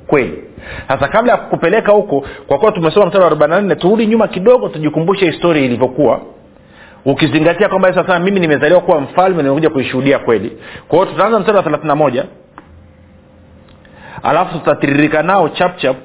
kweli. 0.07 0.43
Sasa 0.87 1.07
kabla 1.07 1.31
ya 1.31 1.37
kukupeleka 1.37 1.91
huko 1.91 2.25
kwa 2.47 2.57
kuwa 2.57 2.71
tumesoma 2.71 3.05
mstari 3.05 3.21
wa 3.23 3.27
arobaini 3.31 3.75
turudi 3.75 4.05
nyuma 4.07 4.27
kidogo 4.27 4.69
tujikumbushe 4.69 5.25
historia 5.25 5.63
ilivyokuwa 5.65 6.21
ukizingatia 7.05 7.69
kwamba 7.69 7.93
sasa 7.93 8.19
mimi 8.19 8.39
nimezaliwa 8.39 8.81
kuwa 8.81 9.01
mfalme 9.01 9.43
nimekuja 9.43 9.69
kuishuhudia 9.69 10.19
kweli. 10.19 10.57
Kwa 10.87 10.99
hiyo 10.99 11.11
tutaanza 11.11 11.39
mstari 11.39 11.57
wa 11.57 11.63
thelathini 11.63 11.87
na 11.87 11.95
moja. 11.95 12.25
Alafu 14.23 14.59
tutatiririka 14.59 15.23
nao 15.23 15.49
chapchap 15.49 15.97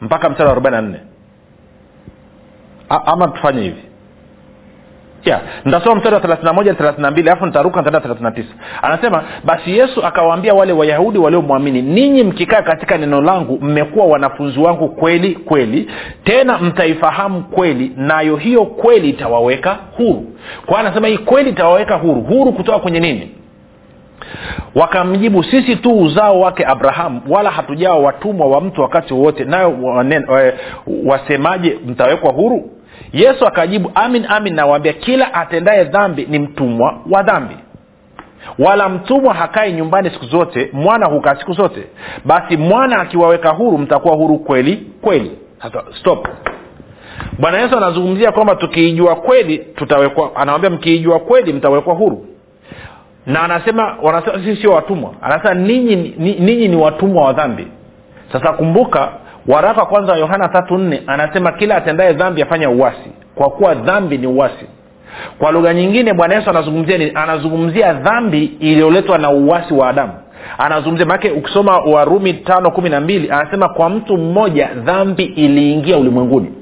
mpaka 0.00 0.30
mstari 0.30 0.46
wa 0.46 0.52
arobaini 0.52 0.76
na 0.76 0.82
nne. 0.82 1.00
Ama 2.88 3.28
tufanye 3.28 3.62
hivi 3.62 3.82
yeah. 5.24 5.40
nitasoma 5.64 5.94
mstari 5.96 6.14
wa 6.14 6.20
thelathina 6.20 6.52
moja 6.52 6.74
thelathina 6.74 7.10
mbili 7.10 7.28
alafu 7.28 7.46
nitaruka 7.46 7.82
nitaenda 7.82 8.14
39 8.14 8.44
anasema 8.82 9.22
basi 9.44 9.78
yesu 9.78 10.04
akawaambia 10.06 10.54
wale 10.54 10.72
wayahudi 10.72 11.18
waliomwamini 11.18 11.82
ninyi 11.82 12.22
mkikaa 12.24 12.62
katika 12.62 12.98
neno 12.98 13.20
langu 13.20 13.58
mmekuwa 13.62 14.06
wanafunzi 14.06 14.58
wangu 14.60 14.88
kweli 14.88 15.34
kweli. 15.34 15.90
Tena 16.24 16.58
mtaifahamu 16.58 17.42
kweli 17.42 17.92
nayo 17.96 18.36
hiyo 18.36 18.64
kweli 18.64 19.08
itawaweka 19.10 19.76
huru. 19.96 20.24
Kwa 20.66 20.78
anasema 20.78 21.08
hii 21.08 21.18
kweli 21.18 21.50
itawaweka 21.50 21.94
huru. 21.94 22.20
Huru 22.20 22.52
kutoka 22.52 22.78
kwenye 22.78 23.00
nini? 23.00 23.30
Wakamjibu 24.74 25.44
sisi 25.44 25.76
tu 25.76 25.98
uzao 25.98 26.40
wake 26.40 26.64
abrahamu 26.66 27.20
wala 27.28 27.50
hatujawa 27.50 27.98
watumwa 27.98 28.46
wa 28.46 28.60
mtu 28.60 28.82
wakati 28.82 29.14
wowote. 29.14 29.44
Nayo 29.44 29.74
wasemaje 31.06 31.78
mtawekwa 31.86 32.32
huru 32.32 32.70
yesu 33.12 33.46
akajibu 33.46 33.90
amin 33.94 34.26
amin 34.28 34.54
nawaambia 34.54 34.92
kila 34.92 35.34
atendaye 35.34 35.84
dhambi 35.84 36.26
ni 36.30 36.38
mtumwa 36.38 36.98
wa 37.10 37.22
dhambi. 37.22 37.56
Wala 38.58 38.88
mtumwa 38.88 39.34
hakai 39.34 39.72
nyumbani 39.72 40.10
siku 40.10 40.24
zote 40.24 40.70
mwana 40.72 41.06
hukaa 41.06 41.34
siku 41.36 41.52
zote. 41.52 41.86
Basi 42.24 42.56
mwana 42.56 43.00
akiwaweka 43.00 43.48
huru 43.50 43.78
mtakuwa 43.78 44.14
huru 44.16 44.38
kweli 44.38 44.76
kweli. 45.02 45.30
Sasa 45.62 45.82
stop. 46.00 46.28
Bwana 47.38 47.58
yesu 47.60 47.76
anazungumzia 47.76 48.32
kwamba 48.32 48.54
tukiijua 48.56 49.16
kweli 49.16 49.58
tutawekwa 49.58 50.36
anawambia 50.36 50.70
mkiijua 50.70 51.20
kweli 51.20 51.52
mtawekwa 51.52 51.94
huru. 51.94 52.26
Na 53.26 53.42
anasema 53.42 53.96
wanasema 54.02 54.38
sisi 54.44 54.62
sio 54.62 54.70
watumwa. 54.72 55.14
Anasema 55.22 55.54
ninyi 55.54 55.96
ni, 56.18 56.68
ni 56.68 56.76
watumwa 56.76 57.24
wa 57.24 57.32
dhambi. 57.32 57.66
Sasa 58.32 58.52
kumbuka 58.52 59.12
waraka 59.48 59.84
kwanza 59.84 60.12
wa 60.12 60.18
yohana 60.18 60.48
tatu 60.48 60.78
nne 60.78 61.02
anasema 61.06 61.52
kila 61.52 61.76
atendaye 61.76 62.12
dhambi 62.12 62.42
afanya 62.42 62.70
uwasi 62.70 63.10
kwa 63.34 63.50
kuwa 63.50 63.74
dhambi 63.74 64.18
ni 64.18 64.26
uwasi 64.26 64.66
kwa 65.38 65.52
lugha 65.52 65.74
nyingine 65.74 66.12
bwana 66.12 66.34
yesu 66.34 66.50
anazungumzia 66.50 66.98
nini? 66.98 67.12
Anazungumzia 67.14 67.92
dhambi 67.92 68.44
iliyoletwa 68.60 69.18
na 69.18 69.30
uwasi 69.30 69.74
wa 69.74 69.88
adamu. 69.88 70.12
Anazungumzia 70.58 71.06
manake 71.06 71.30
ukisoma 71.30 71.78
warumi 71.78 72.32
tano 72.34 72.70
kumi 72.70 72.88
na 72.90 73.00
mbili 73.00 73.30
anasema 73.30 73.68
kwa 73.68 73.88
mtu 73.90 74.16
mmoja 74.18 74.68
dhambi 74.74 75.24
iliingia 75.24 75.96
ulimwenguni. 75.98 76.52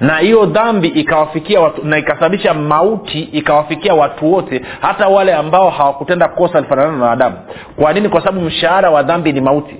Na 0.00 0.18
hiyo 0.18 0.46
dhambi 0.46 0.88
ikawafikia 0.88 1.60
watu 1.60 1.84
na 1.86 1.98
ikasababisha 1.98 2.54
mauti 2.54 3.20
ikawafikia 3.20 3.94
watu 3.94 4.32
wote 4.32 4.62
hata 4.80 5.08
wale 5.08 5.34
ambao 5.34 5.70
hawakutenda 5.70 6.28
kosa 6.28 6.60
lifanana 6.60 6.96
na 6.96 7.10
adamu. 7.10 7.36
Kwa 7.76 7.92
nini? 7.92 8.08
Kwa 8.08 8.20
sababu 8.20 8.40
mshahara 8.40 8.90
wa 8.90 9.02
dhambi 9.02 9.32
ni 9.32 9.40
mauti 9.40 9.76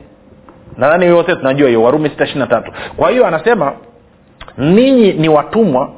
nadhani 0.80 1.06
yote 1.06 1.36
tunajua 1.36 1.68
hiyo 1.68 1.82
warumi 1.82 2.08
sita 2.10 2.62
kwa 2.96 3.10
hiyo 3.10 3.26
anasema 3.26 3.72
ninyi 4.58 5.12
ni 5.12 5.28
watumwa. 5.28 5.90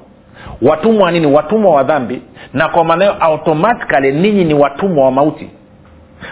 Watumwa 0.62 1.10
nini? 1.10 1.26
Watumwa 1.26 1.74
wa 1.74 1.82
dhambi. 1.82 2.22
Na 2.52 2.68
kwa 2.68 2.84
maana 2.84 3.04
hiyo 3.04 3.16
automatikali 3.20 4.12
ninyi 4.12 4.44
ni 4.44 4.54
watumwa 4.54 5.04
wa 5.04 5.10
mauti. 5.12 5.50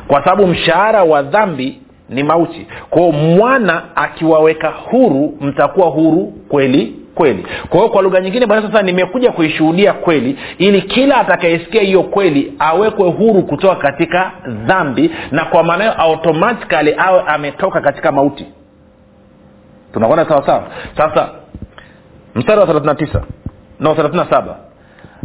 Kwa 0.09 0.25
sababu 0.25 0.47
mshahara 0.47 1.03
wa 1.05 1.23
dhambi 1.23 1.83
ni 2.09 2.23
mauti. 2.23 2.67
Kwao 2.91 3.13
mwana 3.13 3.83
akiwaweka 3.97 4.69
huru 4.69 5.37
mtakuwa 5.41 5.87
huru 5.87 6.33
kweli 6.49 6.97
kweli. 7.21 7.47
Kwa 7.69 7.79
hiyo 7.81 7.89
kwa 7.93 8.03
lugha 8.03 8.21
nyingine 8.21 8.47
bwana 8.47 8.67
sasa 8.67 8.83
nimekuja 8.83 9.33
kuishuhudia 9.33 9.93
kweli 9.93 10.39
ili 10.59 10.83
kila 10.83 11.17
atakayesikia 11.17 11.83
hiyo 11.83 12.03
kweli 12.03 12.55
awekwe 12.59 13.09
huru 13.11 13.43
kutoka 13.43 13.75
katika 13.77 14.33
dhambi 14.47 15.11
na 15.31 15.45
kwa 15.45 15.63
maana 15.63 15.85
hiyo 15.85 15.97
automatikali 16.01 16.95
awe 16.99 17.23
ametoka 17.27 17.81
katika 17.81 18.13
mauti. 18.13 18.47
Tunakwenda 19.93 20.25
sawasawa 20.29 20.63
sasa 20.97 21.29
mstari 22.35 22.61
wa 22.61 22.67
thelathina 22.67 22.95
tisa. 22.95 23.23
No 23.81 23.95
thelathina 23.95 24.27
saba 24.31 24.57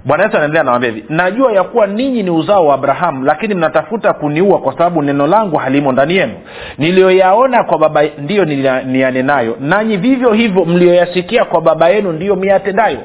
bwana 0.06 0.24
yesu 0.24 0.36
anaendelea 0.38 0.64
nawambia 0.64 0.90
hivi 0.92 1.06
najua 1.10 1.52
ya 1.54 1.64
kuwa 1.64 1.88
ninyi 1.88 2.24
ni 2.24 2.30
uzao 2.30 2.68
wa 2.68 2.76
abrahamu 2.76 3.26
lakini 3.26 3.56
mnatafuta 3.56 4.14
kuniua 4.14 4.60
kwa 4.60 4.74
sababu 4.74 5.02
neno 5.02 5.28
langu 5.28 5.58
halimo 5.58 5.92
ndani 5.92 6.16
yenu. 6.16 6.34
Niliyoyaona 6.78 7.64
kwa 7.64 7.78
baba 7.78 8.04
ndiyo 8.18 8.46
niyanenayo 8.86 9.58
nanyi 9.60 9.98
vivyo 9.98 10.34
hivyo 10.34 10.66
mliyoyasikia 10.66 11.46
kwa 11.46 11.62
baba 11.62 11.90
yenu 11.90 12.12
ndiyo 12.12 12.36
miyatendayo. 12.36 13.00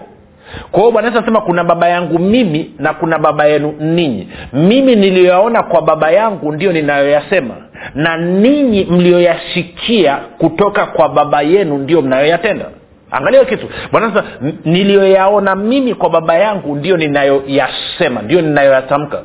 Kwa 0.70 0.80
hiyo 0.80 0.92
bwana 0.92 1.08
yesu 1.08 1.18
anasema 1.18 1.40
kuna 1.40 1.64
baba 1.64 1.88
yangu 1.88 2.18
mimi 2.18 2.70
na 2.78 2.94
kuna 2.94 3.18
baba 3.18 3.44
yenu 3.46 3.74
ninyi. 3.80 4.28
Mimi 4.52 4.96
niliyoyaona 4.96 5.62
kwa 5.62 5.82
baba 5.82 6.10
yangu 6.10 6.52
ndiyo 6.52 6.72
ninayoyasema 6.72 7.54
na 7.94 8.16
ninyi 8.16 8.84
mliyoyasikia 8.90 10.16
kutoka 10.38 10.86
kwa 10.86 11.08
baba 11.08 11.42
yenu 11.42 11.78
ndiyo 11.78 12.02
mnayoyatenda 12.02 12.64
angalia 13.10 13.44
kitu. 13.44 13.68
Bwana 13.92 14.08
sasa 14.14 14.24
niliyoyaona 14.64 15.54
mimi 15.54 15.94
kwa 15.94 16.10
baba 16.10 16.34
yangu 16.34 16.76
ndiyo 16.76 16.96
ninayoyasema 16.96 18.22
ndio 18.22 18.40
ninayoyatamka. 18.42 19.22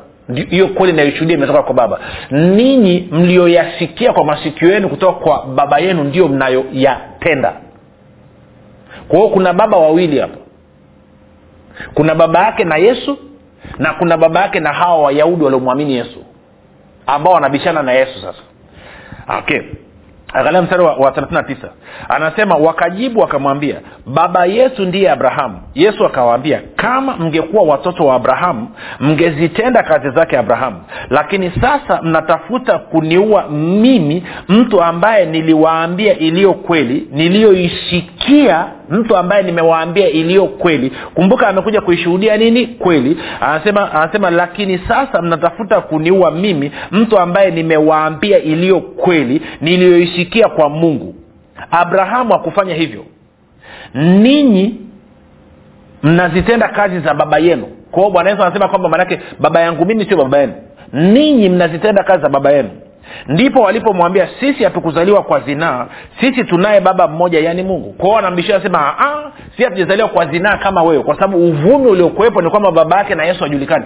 Hiyo 0.50 0.68
kweli 0.68 0.92
inayoshuhudia 0.92 1.36
imetoka 1.36 1.62
kwa 1.62 1.74
baba. 1.74 2.00
Ninyi 2.30 3.08
mlioyasikia 3.12 4.12
kwa 4.12 4.24
masikio 4.24 4.72
yenu 4.72 4.88
kutoka 4.88 5.12
kwa 5.20 5.46
baba 5.46 5.78
yenu 5.78 6.04
ndio 6.04 6.28
mnayoyatenda. 6.28 7.52
Kwa 9.08 9.18
hiyo 9.18 9.30
kuna 9.30 9.52
baba 9.52 9.76
wawili 9.76 10.18
hapa. 10.18 10.36
Kuna 11.94 12.14
baba 12.14 12.44
yake 12.44 12.64
na 12.64 12.76
yesu 12.76 13.18
na 13.78 13.92
kuna 13.94 14.16
baba 14.16 14.40
yake 14.40 14.60
na 14.60 14.72
hawa 14.72 15.02
wayahudi 15.02 15.44
waliomwamini 15.44 15.94
yesu 15.94 16.24
ambao 17.06 17.32
wanabishana 17.32 17.82
na 17.82 17.92
yesu 17.92 18.20
sasa. 18.20 18.42
Okay 19.38 19.60
angalia 20.32 20.62
mstari 20.62 20.82
wa, 20.82 20.94
wa 20.96 21.10
39 21.10 21.68
anasema 22.08 22.54
wakajibu 22.56 23.20
wakamwambia 23.20 23.80
baba 24.06 24.44
yetu 24.46 24.84
ndiye 24.84 25.10
abrahamu. 25.10 25.58
Yesu 25.74 26.06
akawaambia 26.06 26.62
kama 26.76 27.16
mngekuwa 27.16 27.62
watoto 27.62 28.06
wa 28.06 28.14
abrahamu 28.14 28.68
mngezitenda 29.00 29.82
kazi 29.82 30.10
zake 30.10 30.38
abrahamu. 30.38 30.76
Lakini 31.10 31.50
sasa 31.60 32.02
mnatafuta 32.02 32.78
kuniua 32.78 33.48
mimi 33.50 34.22
mtu 34.48 34.82
ambaye 34.82 35.26
niliwaambia 35.26 36.18
iliyo 36.18 36.54
kweli 36.54 37.08
niliyoishikia 37.12 38.66
mtu 38.90 39.16
ambaye 39.16 39.42
nimewaambia 39.42 40.08
iliyo 40.08 40.46
kweli. 40.46 40.92
Kumbuka 41.14 41.48
amekuja 41.48 41.80
kuishuhudia 41.80 42.36
nini? 42.36 42.66
Kweli. 42.66 43.18
Anasema 43.40 43.92
anasema 43.92 44.30
lakini 44.30 44.78
sasa 44.88 45.22
mnatafuta 45.22 45.80
kuniua 45.80 46.30
mimi 46.30 46.72
mtu 46.90 47.18
ambaye 47.18 47.50
nimewaambia 47.50 48.38
iliyo 48.38 48.80
kweli 48.80 49.42
niliyoishikia 49.60 50.48
kwa 50.48 50.68
mungu. 50.68 51.14
Abrahamu 51.70 52.34
akufanya 52.34 52.74
hivyo 52.74 53.04
ninyi 53.94 54.80
mnazitenda 56.02 56.68
kazi 56.68 57.00
za 57.00 57.14
baba 57.14 57.38
yenu. 57.38 57.66
Kwao 57.90 58.10
bwana 58.10 58.30
yesu 58.30 58.42
anasema 58.42 58.68
kwamba 58.68 58.88
manake 58.88 59.20
baba 59.40 59.60
yangu 59.60 59.84
mimi 59.86 60.04
sio 60.04 60.16
baba 60.16 60.38
yenu. 60.38 60.52
Ninyi 60.92 61.48
mnazitenda 61.48 62.02
kazi 62.02 62.22
za 62.22 62.28
baba 62.28 62.50
yenu. 62.50 62.70
Ndipo 63.28 63.60
walipomwambia 63.60 64.28
sisi 64.40 64.64
hatukuzaliwa 64.64 65.22
kwa 65.22 65.40
zinaa 65.40 65.86
sisi 66.20 66.44
tunaye 66.44 66.80
baba 66.80 67.08
mmoja 67.08 67.40
yaani 67.40 67.62
mungu. 67.62 67.92
Kwao 67.92 68.12
wanambishia 68.12 68.54
anasema 68.54 68.94
si 69.56 69.62
hatujazaliwa 69.64 70.08
kwa 70.08 70.26
zinaa 70.26 70.56
kama 70.56 70.82
wewe 70.82 71.02
kwa 71.02 71.14
sababu 71.14 71.48
uvumi 71.48 71.86
uliokuwepo 71.90 72.42
ni 72.42 72.50
kwamba 72.50 72.70
baba 72.72 72.98
yake 72.98 73.14
na 73.14 73.24
yesu 73.24 73.42
hajulikani 73.42 73.84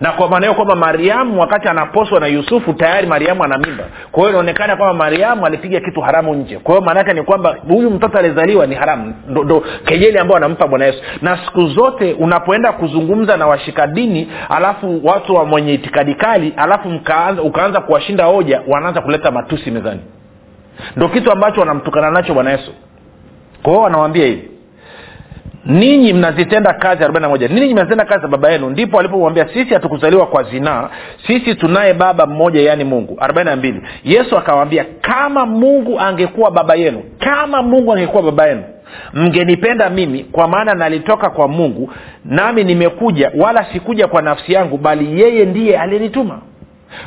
na 0.00 0.12
kwa 0.12 0.28
maana 0.28 0.46
hiyo 0.46 0.54
kwamba 0.54 0.74
mariamu 0.76 1.40
wakati 1.40 1.68
anaposwa 1.68 2.20
na 2.20 2.26
yusufu 2.26 2.72
tayari 2.72 3.06
mariamu 3.06 3.44
ana 3.44 3.58
mimba. 3.58 3.84
Kwa 4.12 4.20
hiyo 4.20 4.30
inaonekana 4.30 4.76
kwamba 4.76 4.94
mariamu 5.04 5.46
alipiga 5.46 5.80
kitu 5.80 6.00
haramu 6.00 6.34
nje. 6.34 6.58
Kwa 6.58 6.74
hiyo 6.74 6.86
maanaake 6.86 7.12
ni 7.12 7.22
kwamba 7.22 7.56
huyu 7.68 7.90
mtoto 7.90 8.18
alizaliwa 8.18 8.66
ni 8.66 8.74
haramu. 8.74 9.14
Ndo, 9.28 9.44
ndo 9.44 9.64
kejeli 9.84 10.18
ambayo 10.18 10.36
anampa 10.36 10.66
bwana 10.66 10.84
yesu. 10.84 11.02
Na 11.22 11.38
siku 11.44 11.66
zote 11.66 12.12
unapoenda 12.12 12.72
kuzungumza 12.72 13.36
na 13.36 13.46
washika 13.46 13.86
dini 13.86 14.28
alafu 14.48 15.00
watu 15.04 15.34
wa 15.34 15.44
mwenye 15.44 15.74
itikadi 15.74 16.14
kali 16.14 16.54
alafu 16.56 16.88
ukaanza 17.44 17.80
kuwashinda 17.80 18.24
hoja 18.24 18.62
wanaanza 18.68 19.00
kuleta 19.00 19.30
matusi 19.30 19.70
mezani. 19.70 20.00
Ndo 20.96 21.08
kitu 21.08 21.32
ambacho 21.32 21.60
wanamtukana 21.60 22.10
nacho 22.10 22.34
bwana 22.34 22.50
yesu. 22.50 22.72
Kwa 23.62 23.72
hiyo 23.72 23.82
wanawambia 23.84 24.26
hivi 24.26 24.51
ninyi 25.66 26.12
mnazitenda 26.12 26.72
kazi 26.72 27.04
arobaini 27.04 27.22
na 27.22 27.28
moja. 27.28 27.48
Ninyi 27.48 27.72
mnazitenda 27.74 28.04
kazi 28.04 28.22
za 28.22 28.28
baba 28.28 28.50
yenu. 28.52 28.70
Ndipo 28.70 28.98
alipomwambia 29.00 29.48
sisi 29.54 29.74
hatukuzaliwa 29.74 30.26
kwa 30.26 30.42
zinaa. 30.42 30.88
Sisi 31.26 31.54
tunaye 31.54 31.94
baba 31.94 32.26
mmoja 32.26 32.60
yaani 32.60 32.84
mungu. 32.84 33.16
Arobaini 33.20 33.50
na 33.50 33.56
mbili. 33.56 33.82
Yesu 34.04 34.38
akawaambia 34.38 34.84
kama 35.00 35.46
mungu 35.46 36.00
angekuwa 36.00 36.50
baba 36.50 36.74
yenu 36.74 37.02
kama 37.18 37.62
mungu 37.62 37.92
angekuwa 37.92 38.22
baba 38.22 38.46
yenu 38.46 38.62
mngenipenda 39.14 39.90
mimi 39.90 40.24
kwa 40.24 40.48
maana 40.48 40.74
nalitoka 40.74 41.30
kwa 41.30 41.48
mungu 41.48 41.90
nami 42.24 42.64
nimekuja 42.64 43.32
wala 43.38 43.66
sikuja 43.72 44.06
kwa 44.06 44.22
nafsi 44.22 44.52
yangu 44.52 44.76
bali 44.78 45.20
yeye 45.20 45.44
ndiye 45.44 45.78
aliyenituma 45.78 46.38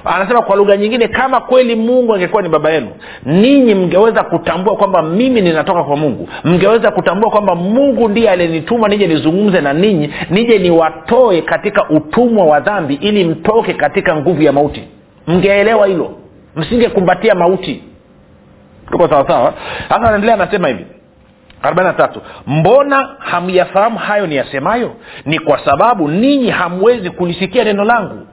anasema 0.06 0.41
kwa 0.41 0.56
lugha 0.56 0.78
nyingine 0.78 1.08
kama 1.08 1.41
kweli 1.41 1.76
mungu 1.76 2.13
angekuwa 2.15 2.41
ni 2.41 2.50
baba 2.50 2.69
yenu 2.71 2.88
ninyi 3.26 3.76
mngeweza 3.76 4.24
kutambua 4.24 4.76
kwamba 4.76 5.02
mimi 5.04 5.41
ninatoka 5.41 5.84
kwa 5.84 5.95
mungu. 5.98 6.30
Mngeweza 6.43 6.91
kutambua 6.91 7.30
kwamba 7.32 7.56
mungu 7.56 8.10
ndiye 8.10 8.30
aliyenituma 8.30 8.88
nije 8.88 9.08
nizungumze 9.08 9.62
na 9.62 9.74
ninyi 9.74 10.13
nije 10.30 10.60
niwatoe 10.60 11.41
katika 11.41 11.89
utumwa 11.89 12.45
wa 12.45 12.60
dhambi 12.60 12.93
ili 12.93 13.24
mtoke 13.24 13.74
katika 13.74 14.15
nguvu 14.15 14.41
ya 14.41 14.52
mauti. 14.52 14.84
Mngeelewa 15.28 15.88
hilo? 15.88 16.12
Msingekumbatia 16.56 17.36
mauti. 17.36 17.84
Tuko 18.91 19.08
sawasawa 19.08 19.54
sasa 19.89 20.02
anaendelea 20.02 20.36
anasema 20.36 20.67
hivi. 20.67 20.86
43 21.63 22.10
mbona 22.48 23.10
hamyafahamu 23.19 23.98
hayo 23.98 24.28
ni 24.28 24.36
yasemayo 24.36 24.91
ni 25.26 25.39
kwa 25.39 25.65
sababu 25.65 26.08
ninyi 26.08 26.50
hamwezi 26.50 27.10
kulisikia 27.10 27.63
neno 27.63 27.84
langu 27.84 28.28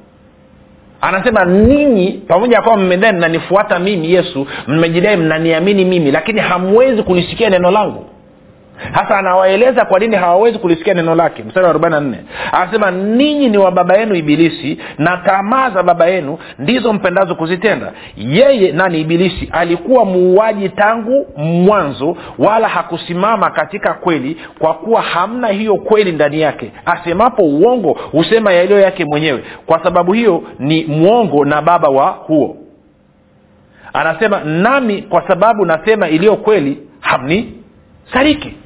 anasema 1.03 1.45
ninyi 1.45 2.13
pamoja 2.29 2.63
kwamba 2.63 2.85
mmedai 2.87 3.13
mnanifuata 3.13 3.79
mimi 3.79 4.13
yesu 4.13 4.47
mmejidai 4.67 5.17
mnaniamini 5.17 5.85
mimi 5.85 6.11
lakini 6.11 6.41
hamwezi 6.41 7.03
kulisikia 7.03 7.51
neno 7.51 7.71
langu 7.71 8.05
hasa 8.93 9.19
anawaeleza 9.19 9.85
kwa 9.85 9.99
nini 9.99 10.17
hawawezi 10.17 10.59
kulisikia 10.59 10.95
neno 10.95 11.15
lake. 11.15 11.43
Mstari 11.43 11.65
wa 11.65 11.71
arobaini 11.71 11.95
na 11.95 12.01
nne. 12.01 12.19
Anasema 12.53 12.91
ninyi 12.91 13.49
ni 13.49 13.59
wa 13.59 13.71
baba 13.71 13.97
yenu 13.99 14.15
ibilisi 14.15 14.79
na 14.99 15.17
tamaa 15.17 15.71
za 15.71 15.83
baba 15.83 16.07
yenu 16.07 16.39
ndizo 16.59 16.93
mpendazo 16.93 17.35
kuzitenda. 17.35 17.93
Yeye 18.17 18.73
nani 18.73 19.01
ibilisi? 19.01 19.49
Alikuwa 19.53 20.05
muuaji 20.05 20.69
tangu 20.69 21.27
mwanzo 21.37 22.17
wala 22.39 22.69
hakusimama 22.69 23.51
katika 23.51 23.95
kweli 23.95 24.37
kwa 24.59 24.75
kuwa 24.75 25.03
hamna 25.03 25.49
hiyo 25.49 25.77
kweli 25.77 26.13
ndani 26.13 26.41
yake. 26.41 26.73
Asemapo 26.87 27.43
uongo 27.43 27.93
husema 28.13 28.53
yaliyo 28.53 28.81
yake 28.81 29.05
mwenyewe. 29.05 29.43
Kwa 29.67 29.83
sababu 29.85 30.13
hiyo 30.13 30.43
ni 30.59 30.85
mwongo 30.85 31.45
na 31.45 31.63
baba 31.63 31.89
wa 31.89 32.07
huo. 32.11 32.57
Anasema 33.93 34.41
nami 34.45 35.03
kwa 35.03 35.29
sababu 35.29 35.65
nasema 35.65 36.09
iliyo 36.09 36.37
kweli 36.37 36.79
hamni 37.01 37.53
sadiki 38.13 38.57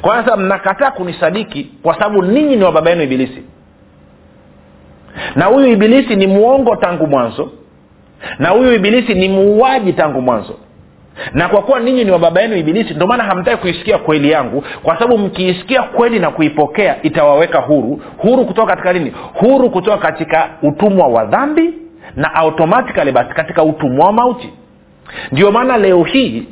kwa 0.00 0.24
sasa 0.24 0.36
mnakataa 0.36 0.90
kunisadiki 0.90 1.70
kwa 1.82 1.94
sababu 1.94 2.22
ninyi 2.22 2.56
ni 2.56 2.64
wa 2.64 2.72
baba 2.72 2.90
yenu 2.90 3.02
ibilisi. 3.02 3.42
Na 5.36 5.44
huyu 5.44 5.66
ibilisi 5.72 6.16
ni 6.16 6.26
mwongo 6.26 6.76
tangu 6.76 7.06
mwanzo. 7.06 7.52
Na 8.38 8.48
huyu 8.48 8.74
ibilisi 8.74 9.14
ni 9.14 9.28
muuaji 9.28 9.92
tangu 9.92 10.20
mwanzo. 10.22 10.54
Na 11.32 11.48
kwa 11.48 11.62
kuwa 11.62 11.80
ninyi 11.80 12.04
ni 12.04 12.10
wa 12.10 12.18
baba 12.18 12.40
yenu 12.40 12.56
ibilisi 12.56 12.94
ndio 12.94 13.06
maana 13.06 13.24
hamtaki 13.24 13.56
kuisikia 13.56 13.98
kweli 13.98 14.30
yangu. 14.30 14.64
Kwa 14.82 14.94
sababu 14.98 15.18
mkiisikia 15.18 15.82
kweli 15.82 16.18
na 16.18 16.30
kuipokea 16.30 17.02
itawaweka 17.02 17.60
huru. 17.60 18.02
Huru 18.18 18.44
kutoka 18.44 18.70
katika 18.70 18.92
nini? 18.92 19.12
Huru 19.34 19.70
kutoka 19.70 19.96
katika 19.98 20.48
utumwa 20.62 21.06
wa 21.08 21.24
dhambi 21.24 21.74
na 22.16 22.34
automatikali 22.34 23.12
basi 23.12 23.34
katika 23.34 23.62
utumwa 23.62 24.06
wa 24.06 24.12
mauti. 24.12 24.52
Ndio 25.32 25.52
maana 25.52 25.76
leo 25.76 26.04
hii 26.04 26.48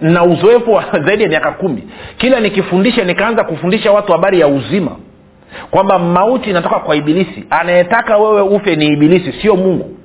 na 0.00 0.24
uzoefu 0.24 0.72
wa 0.72 0.84
zaidi 1.06 1.22
ya 1.22 1.28
miaka 1.28 1.52
kumi 1.52 1.82
kila 2.16 2.40
nikifundisha 2.40 3.04
nikaanza 3.04 3.44
kufundisha 3.44 3.92
watu 3.92 4.12
habari 4.12 4.40
ya 4.40 4.46
uzima 4.48 4.96
kwamba 5.70 5.98
mauti 5.98 6.50
inatoka 6.50 6.78
kwa 6.78 6.96
ibilisi. 6.96 7.44
Anayetaka 7.50 8.16
wewe 8.16 8.40
ufe 8.40 8.76
ni 8.76 8.86
ibilisi 8.86 9.32
sio 9.42 9.56
mungu 9.56 9.96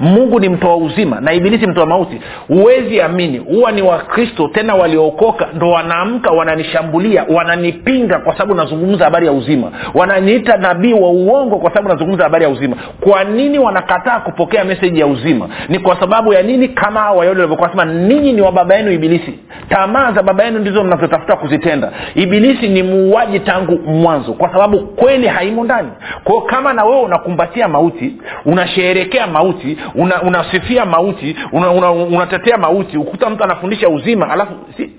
mungu 0.00 0.40
ni 0.40 0.48
mtoa 0.48 0.76
uzima 0.76 1.20
na 1.20 1.32
ibilisi 1.32 1.66
mtoa 1.66 1.86
mauti. 1.86 2.20
Huwezi 2.48 3.00
amini. 3.00 3.38
Huwa 3.38 3.72
ni 3.72 3.82
wakristo 3.82 4.48
tena 4.48 4.74
waliookoka 4.74 5.48
ndo 5.54 5.70
wanaamka 5.70 6.30
wananishambulia 6.30 7.24
wananipinga 7.28 8.18
kwa 8.18 8.32
sababu 8.32 8.54
nazungumza 8.54 9.04
habari 9.04 9.26
ya 9.26 9.32
uzima. 9.32 9.72
Wananiita 9.94 10.56
nabii 10.56 10.92
wa 10.92 11.10
uongo 11.10 11.56
kwa 11.56 11.70
sababu 11.70 11.88
nazungumza 11.88 12.24
habari 12.24 12.44
ya 12.44 12.50
uzima. 12.50 12.76
Kwa 13.00 13.24
nini 13.24 13.58
wanakataa 13.58 14.20
kupokea 14.20 14.64
meseji 14.64 15.00
ya 15.00 15.06
uzima? 15.06 15.48
Ni 15.68 15.78
kwa 15.78 16.00
sababu 16.00 16.32
ya 16.32 16.42
nini? 16.42 16.68
Kama 16.68 17.00
hao 17.00 17.16
wayahudi 17.16 17.40
walivyokuwa 17.40 17.84
ninyi 17.84 18.32
ni 18.32 18.40
wa 18.40 18.52
baba 18.52 18.74
yenu 18.74 18.92
ibilisi. 18.92 19.38
Tamaa 19.68 20.12
za 20.12 20.22
baba 20.22 20.44
yenu 20.44 20.58
ndizo 20.58 20.84
mnazotafuta 20.84 21.36
kuzitenda. 21.36 21.92
Ibilisi 22.14 22.68
ni 22.68 22.82
muuaji 22.82 23.40
tangu 23.40 23.78
mwanzo 23.78 24.32
kwa 24.32 24.52
sababu 24.52 24.80
kweli 24.80 25.26
haimo 25.26 25.64
ndani. 25.64 25.88
Kwao 26.24 26.40
kama 26.40 26.72
na 26.72 26.84
wewe 26.84 27.00
unakumbatia 27.02 27.68
mauti 27.68 28.14
unasheherekea 28.44 29.26
mauti 29.26 29.69
una, 29.94 30.22
unasifia 30.22 30.84
mauti 30.84 31.36
unatetea 31.52 32.56
una, 32.56 32.68
una, 32.68 32.68
mauti 32.68 32.96
ukuta 32.96 33.30
mtu 33.30 33.44
anafundisha 33.44 33.88
uzima 33.88 34.30
alafu 34.30 34.52
si 34.76 34.92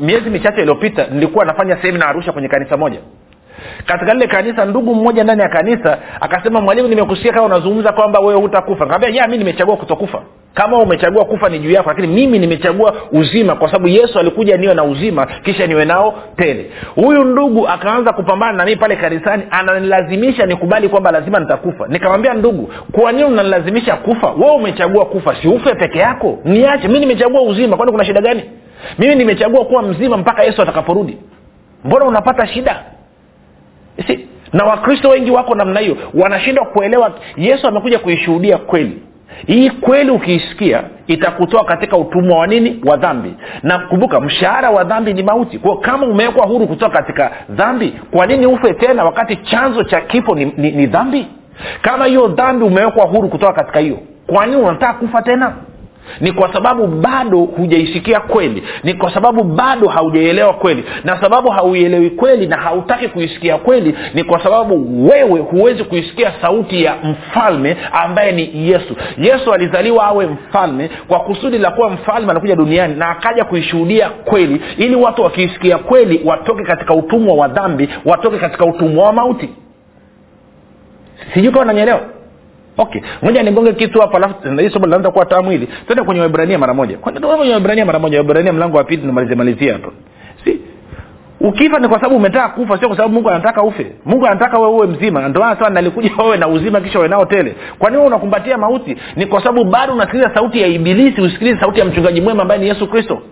miezi 0.00 0.30
michache 0.30 0.60
iliyopita 0.60 1.06
nilikuwa 1.06 1.44
nafanya 1.44 1.82
semina 1.82 2.06
arusha 2.08 2.32
kwenye 2.32 2.48
kanisa 2.48 2.76
moja 2.76 3.00
katika 3.86 4.14
lile 4.14 4.26
kanisa 4.26 4.64
ndugu 4.64 4.94
mmoja 4.94 5.24
ndani 5.24 5.42
ya 5.42 5.48
kanisa 5.48 5.98
akasema 6.20 6.60
mwalimu 6.60 6.88
nimekusikia 6.88 7.32
kama 7.32 7.46
unazungumza 7.46 7.92
kwamba 7.92 8.20
wewe 8.20 8.40
hutakufa. 8.40 8.86
Kaambia 8.86 9.28
mi 9.28 9.38
nimechagua 9.38 9.76
kutokufa. 9.76 10.22
Kama 10.54 10.78
umechagua 10.78 11.24
kufa 11.24 11.48
ni 11.48 11.58
juu 11.58 11.70
yako 11.70 11.88
lakini 11.88 12.06
mimi 12.08 12.38
nimechagua 12.38 12.94
uzima 13.12 13.54
kwa 13.54 13.68
sababu 13.68 13.88
yesu 13.88 14.18
alikuja 14.18 14.56
niwe 14.56 14.74
na 14.74 14.84
uzima 14.84 15.26
kisha 15.26 15.66
niwe 15.66 15.84
nao 15.84 16.14
tele. 16.36 16.70
Huyu 16.94 17.24
ndugu 17.24 17.68
akaanza 17.68 18.12
kupambana 18.12 18.52
na 18.52 18.64
mii 18.64 18.76
pale 18.76 18.96
kanisani 18.96 19.42
ananilazimisha 19.50 20.46
nikubali 20.46 20.88
kwamba 20.88 21.10
lazima 21.10 21.38
nitakufa. 21.40 21.86
Nikamwambia 21.88 22.34
ndugu 22.34 22.72
kwa 22.92 23.12
nini 23.12 23.24
unanilazimisha 23.24 23.96
kufa? 23.96 24.30
Wewe 24.30 24.50
umechagua 24.54 25.04
kufa 25.06 25.36
si 25.42 25.48
ufe 25.48 25.74
peke 25.74 25.98
yako? 25.98 26.38
Niache 26.44 26.88
mi 26.88 27.00
nimechagua 27.00 27.42
uzima 27.42 27.76
kwani 27.76 27.92
kuna 27.92 28.04
shida 28.04 28.20
gani? 28.20 28.42
Mimi 28.98 29.14
nimechagua 29.14 29.64
kuwa 29.64 29.82
mzima 29.82 30.16
mpaka 30.16 30.42
yesu 30.42 30.62
atakaporudi. 30.62 31.18
Mbona 31.84 32.04
unapata 32.04 32.46
shida 32.46 32.82
na 34.52 34.64
wakristo 34.64 35.08
wengi 35.08 35.30
wako 35.30 35.54
namna 35.54 35.80
hiyo 35.80 35.96
wanashindwa 36.14 36.64
kuelewa 36.64 37.12
yesu 37.36 37.68
amekuja 37.68 37.98
kuishuhudia 37.98 38.58
kweli. 38.58 39.02
Hii 39.46 39.70
kweli 39.70 40.10
ukiisikia 40.10 40.82
itakutoa 41.06 41.64
katika 41.64 41.96
utumwa 41.96 42.38
wa 42.38 42.46
nini? 42.46 42.80
Wa 42.84 42.96
dhambi. 42.96 43.34
Na 43.62 43.78
kumbuka 43.78 44.20
mshahara 44.20 44.70
wa 44.70 44.84
dhambi 44.84 45.14
ni 45.14 45.22
mauti. 45.22 45.58
Kwao 45.58 45.76
kama 45.76 46.06
umewekwa 46.06 46.46
huru 46.46 46.66
kutoka 46.66 46.92
katika 46.96 47.30
dhambi 47.50 47.94
kwa 48.10 48.26
nini 48.26 48.46
ufe 48.46 48.74
tena 48.74 49.04
wakati 49.04 49.36
chanzo 49.36 49.84
cha 49.84 50.00
kifo 50.00 50.34
ni, 50.34 50.44
ni, 50.56 50.70
ni 50.70 50.86
dhambi? 50.86 51.26
Kama 51.82 52.06
hiyo 52.06 52.28
dhambi 52.28 52.64
umewekwa 52.64 53.04
huru 53.06 53.28
kutoka 53.28 53.52
katika 53.52 53.78
hiyo 53.78 53.98
kwa 54.26 54.46
nini 54.46 54.62
unataka 54.62 54.92
kufa 54.92 55.22
tena 55.22 55.52
ni 56.20 56.32
kwa 56.32 56.52
sababu 56.52 56.86
bado 56.86 57.38
hujaisikia 57.38 58.20
kweli. 58.20 58.62
Ni 58.82 58.94
kwa 58.94 59.14
sababu 59.14 59.44
bado 59.44 59.88
haujaielewa 59.88 60.52
kweli. 60.52 60.84
Na 61.04 61.20
sababu 61.20 61.50
hauielewi 61.50 62.10
kweli 62.10 62.46
na 62.46 62.56
hautaki 62.56 63.08
kuisikia 63.08 63.56
kweli 63.58 63.94
ni 64.14 64.24
kwa 64.24 64.42
sababu 64.42 65.06
wewe 65.08 65.40
huwezi 65.40 65.84
kuisikia 65.84 66.32
sauti 66.42 66.84
ya 66.84 66.94
mfalme 67.04 67.76
ambaye 67.92 68.32
ni 68.32 68.68
yesu. 68.70 68.96
Yesu 69.18 69.52
alizaliwa 69.52 70.04
awe 70.06 70.26
mfalme 70.26 70.90
kwa 71.08 71.20
kusudi 71.20 71.58
la 71.58 71.70
kuwa 71.70 71.90
mfalme 71.90 72.30
anakuja 72.30 72.56
duniani 72.56 72.94
na 72.94 73.08
akaja 73.10 73.44
kuishuhudia 73.44 74.08
kweli 74.10 74.60
ili 74.78 74.96
watu 74.96 75.22
wakiisikia 75.22 75.78
kweli 75.78 76.20
watoke 76.24 76.62
katika 76.64 76.94
utumwa 76.94 77.34
wa 77.34 77.48
dhambi 77.48 77.88
watoke 78.04 78.38
katika 78.38 78.64
utumwa 78.64 79.04
wa 79.04 79.12
mauti. 79.12 79.48
Sijui 81.34 81.52
kawa 81.52 81.64
nanyelewa 81.64 82.00
okay. 82.78 83.00
Moja 83.22 83.42
nigonge 83.42 83.72
kitu 83.72 84.00
hapa 84.00 84.16
alafu 84.16 84.34
hii 84.60 84.70
somo 84.70 84.84
linaanza 84.86 85.10
kuwa 85.10 85.26
tamu 85.26 85.50
hili. 85.50 85.68
Twende 85.86 86.04
kwenye 86.04 86.20
webrania 86.20 86.58
mara 86.58 86.74
moja. 86.74 86.98
Kwenye 86.98 87.54
webrania 87.54 87.84
mara 87.86 87.98
moja? 87.98 88.18
Webrania 88.18 88.52
mlango 88.52 88.76
wa 88.76 88.84
pili 88.84 89.00
tunamalizia 89.00 89.36
malizia 89.36 89.72
hapo 89.72 89.92
si? 90.44 90.60
Ukifa 91.40 91.78
ni 91.78 91.88
kwa 91.88 91.98
sababu 91.98 92.16
umetaka 92.16 92.48
kufa 92.48 92.78
sio 92.78 92.88
kwa 92.88 92.96
sababu 92.96 93.14
mungu 93.14 93.30
anataka 93.30 93.62
ufe. 93.62 93.86
Mungu 94.04 94.26
anataka 94.26 94.58
wewe 94.58 94.70
uwe 94.72 94.86
mzima. 94.86 95.28
Ndio 95.28 95.42
maana 95.42 95.70
nalikuja 95.70 96.10
wewe 96.18 96.36
na 96.36 96.48
uzima 96.48 96.80
kisha 96.80 96.98
uwe 96.98 97.08
nao 97.08 97.24
tele. 97.24 97.54
Kwa 97.78 97.90
nini 97.90 98.02
unakumbatia 98.02 98.58
mauti? 98.58 98.96
Ni 99.16 99.26
kwa 99.26 99.40
sababu 99.42 99.64
bado 99.64 99.92
unasikiliza 99.92 100.34
sauti 100.34 100.60
ya 100.60 100.66
ibilisi 100.66 101.20
usikilize 101.20 101.60
sauti 101.60 101.78
ya 101.80 101.84
mchungaji 101.84 102.20
mwema 102.20 102.42
ambaye 102.42 102.60
ni 102.60 102.68
yesu 102.68 102.86
kristo. 102.88 103.22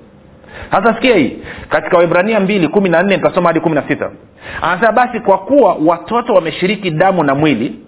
Sasa 0.71 0.95
sikia 0.95 1.17
hii. 1.17 1.37
Katika 1.69 1.97
waibrania 1.97 2.41
mbili 2.41 2.69
kumi 2.69 2.89
na 2.89 3.03
nne 3.03 3.17
nitasoma 3.17 3.49
hadi 3.49 3.61
kumi 3.61 3.75
na 3.75 3.83
sita. 3.89 4.11
Anasema 4.63 4.93
basi 4.93 5.21
kwa 5.21 5.39
kuwa 5.39 5.77
watoto 5.87 6.35
wameshiriki 6.35 6.91
damu 6.91 7.25
na 7.25 7.35
mwili 7.35 7.79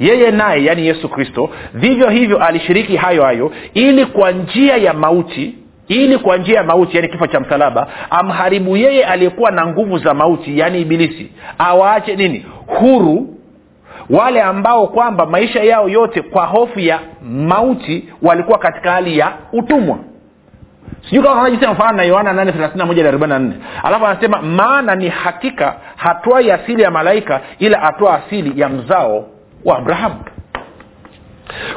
yeye 0.00 0.30
naye 0.30 0.64
yaani 0.64 0.86
yesu 0.86 1.08
kristo 1.08 1.50
vivyo 1.74 2.08
hivyo 2.08 2.38
alishiriki 2.44 2.96
hayo 2.96 3.22
hayo 3.24 3.52
ili 3.74 4.06
kwa 4.06 4.30
njia 4.32 4.76
ya 4.76 4.94
mauti 4.94 5.54
ili 5.88 6.18
kwa 6.18 6.36
njia 6.36 6.56
ya 6.56 6.62
mauti 6.64 6.96
yaani 6.96 7.08
kifo 7.08 7.26
cha 7.26 7.40
msalaba 7.40 7.86
amharibu 8.10 8.76
yeye 8.76 9.04
aliyekuwa 9.04 9.50
na 9.50 9.66
nguvu 9.66 9.98
za 9.98 10.14
mauti 10.14 10.58
yaani 10.58 10.80
ibilisi. 10.80 11.32
Awaache 11.58 12.16
nini? 12.16 12.46
Huru. 12.66 13.32
Wale 14.10 14.42
ambao 14.42 14.86
kwamba 14.86 15.26
maisha 15.26 15.62
yao 15.62 15.88
yote 15.88 16.22
kwa 16.22 16.46
hofu 16.46 16.80
ya 16.80 17.00
mauti 17.30 18.08
walikuwa 18.22 18.58
katika 18.58 18.90
hali 18.92 19.18
ya 19.18 19.32
utumwa. 19.52 19.98
Sijui 21.04 21.22
kama 21.24 21.40
anajisema 21.40 21.72
mfano 21.72 21.96
na 21.96 22.02
yohana 22.02 22.32
nane 22.32 22.52
thelathini 22.52 22.78
na 22.78 22.86
moja 22.86 23.02
na 23.02 23.08
arobaini 23.08 23.32
na 23.34 23.38
nne. 23.38 23.54
Alafu 23.82 24.06
anasema 24.06 24.42
maana 24.42 24.94
ni 24.94 25.08
hakika 25.08 25.74
hatwai 25.96 26.50
asili 26.50 26.82
ya 26.82 26.90
malaika 26.90 27.40
ila 27.58 27.80
hatua 27.80 28.14
asili 28.26 28.60
ya 28.60 28.68
mzao 28.68 29.26
wa 29.66 29.78
abrahamu 29.78 30.16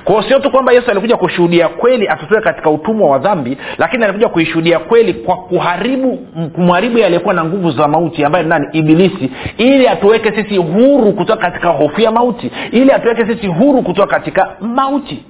kwao 0.03 0.23
sio 0.23 0.39
tu 0.39 0.51
kwamba 0.51 0.71
yesu 0.73 0.91
alikuja 0.91 1.17
kushuhudia 1.17 1.67
kweli 1.67 2.07
atutoe 2.07 2.41
katika 2.41 2.69
utumwa 2.69 3.09
wa 3.09 3.19
dhambi 3.19 3.57
lakini 3.77 4.03
alikuja 4.03 4.29
kuishuhudia 4.29 4.79
kweli 4.79 5.13
kwa 5.13 5.37
kuharibu 5.37 6.17
kumharibu 6.55 7.03
aliyekuwa 7.03 7.33
na 7.33 7.43
nguvu 7.45 7.71
za 7.71 7.87
mauti 7.87 8.25
ambaye 8.25 8.45
nani? 8.45 8.67
Ibilisi. 8.71 9.31
Ili 9.57 9.87
atuweke 9.87 10.31
sisi 10.43 10.57
huru 10.57 11.13
kutoka 11.13 11.41
katika 11.41 11.67
hofu 11.69 12.01
ya 12.01 12.11
mauti. 12.11 12.51
Ili 12.71 12.91
atuweke 12.91 13.25
sisi 13.25 13.47
huru 13.47 13.81
kutoka 13.83 14.07
katika 14.07 14.55
mauti. 14.61 15.25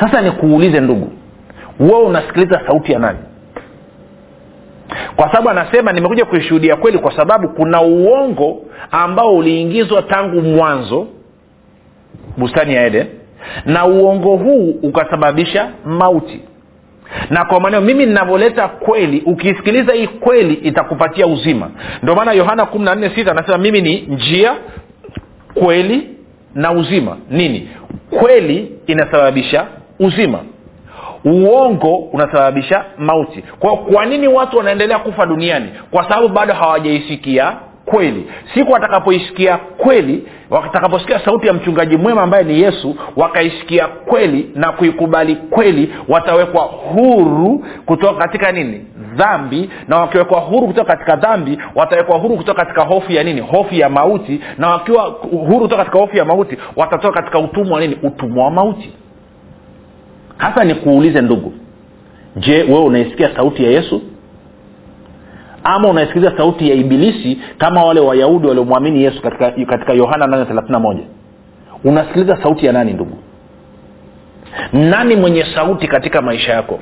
Sasa 0.00 0.20
nikuulize 0.22 0.80
ndugu 0.80 1.12
wewe 1.80 2.02
unasikiliza 2.02 2.60
sauti 2.66 2.92
ya 2.92 2.98
nani 2.98 3.18
kwa 5.16 5.26
sababu 5.30 5.50
anasema 5.50 5.92
nimekuja 5.92 6.24
kuishuhudia 6.24 6.76
kweli 6.76 6.98
kwa 6.98 7.16
sababu 7.16 7.48
kuna 7.48 7.80
uongo 7.82 8.62
ambao 8.90 9.36
uliingizwa 9.36 10.02
tangu 10.02 10.40
mwanzo 10.42 11.06
bustani 12.36 12.74
ya 12.74 12.86
eden 12.86 13.06
na 13.66 13.86
uongo 13.86 14.36
huu 14.36 14.70
ukasababisha 14.82 15.68
mauti. 15.84 16.40
Na 17.30 17.44
kwa 17.44 17.60
maneo 17.60 17.80
mimi 17.80 18.06
ninavyoleta 18.06 18.68
kweli 18.68 19.22
ukisikiliza 19.26 19.92
hii 19.92 20.06
kweli 20.06 20.54
itakupatia 20.54 21.26
uzima. 21.26 21.70
Ndio 22.02 22.14
maana 22.14 22.32
yohana 22.32 22.66
kumi 22.66 22.84
na 22.84 22.94
nne 22.94 23.10
sita 23.14 23.30
anasema 23.30 23.58
mimi 23.58 23.80
ni 23.80 24.00
njia 24.00 24.54
kweli 25.54 26.08
na 26.54 26.72
uzima. 26.72 27.16
Nini? 27.30 27.68
Kweli 28.10 28.72
inasababisha 28.86 29.66
uzima 29.98 30.38
uongo 31.24 31.94
unasababisha 31.96 32.84
mauti. 32.98 33.44
Kwa 33.58 33.76
kwa 33.76 34.06
nini 34.06 34.28
watu 34.28 34.56
wanaendelea 34.58 34.98
kufa 34.98 35.26
duniani? 35.26 35.68
Kwa 35.90 36.02
sababu 36.08 36.28
bado 36.28 36.54
hawajaisikia 36.54 37.52
kweli. 37.84 38.26
Siku 38.54 38.72
watakapoisikia 38.72 39.56
kweli 39.56 40.28
watakaposikia 40.50 41.18
sauti 41.24 41.46
ya 41.46 41.52
mchungaji 41.52 41.96
mwema 41.96 42.22
ambaye 42.22 42.44
ni 42.44 42.60
yesu 42.62 42.96
wakaisikia 43.16 43.86
kweli 43.86 44.50
na 44.54 44.72
kuikubali 44.72 45.36
kweli 45.36 45.94
watawekwa 46.08 46.62
huru 46.62 47.64
kutoka 47.86 48.18
katika 48.18 48.52
nini? 48.52 48.84
Dhambi. 49.14 49.70
Na 49.88 49.96
wakiwekwa 49.98 50.40
huru 50.40 50.66
kutoka 50.66 50.96
katika 50.96 51.16
dhambi 51.16 51.58
watawekwa 51.74 52.18
huru 52.18 52.36
kutoka 52.36 52.64
katika 52.64 52.82
hofu 52.84 53.12
ya 53.12 53.22
nini? 53.24 53.40
Hofu 53.40 53.74
ya 53.74 53.88
mauti. 53.88 54.40
Na 54.58 54.68
wakiwa 54.68 55.02
huru 55.30 55.60
kutoka 55.60 55.76
katika 55.76 55.98
hofu 55.98 56.16
ya 56.16 56.24
mauti 56.24 56.56
watatoka 56.76 57.20
katika 57.22 57.38
utumwa 57.38 57.74
wa 57.74 57.80
nini? 57.80 57.98
Utumwa 58.02 58.44
wa 58.44 58.50
mauti 58.50 58.92
hasa 60.40 60.64
nikuulize 60.64 61.20
ndugu 61.20 61.52
je 62.36 62.62
wewe 62.62 62.78
unaisikia 62.84 63.36
sauti 63.36 63.64
ya 63.64 63.70
yesu? 63.70 64.02
Ama 65.64 65.88
unaisikiliza 65.88 66.36
sauti 66.36 66.68
ya 66.70 66.74
ibilisi 66.74 67.38
kama 67.58 67.84
wale 67.84 68.00
wayahudi 68.00 68.46
waliomwamini 68.46 69.02
yesu 69.02 69.22
katika 69.66 69.92
yohana 69.92 70.26
831 70.26 70.96
unasikiliza 71.84 72.42
sauti 72.42 72.66
ya 72.66 72.72
nani 72.72 72.92
ndugu? 72.92 73.18
Nani 74.72 75.16
mwenye 75.16 75.44
sauti 75.54 75.88
katika 75.88 76.22
maisha 76.22 76.52
yako? 76.52 76.78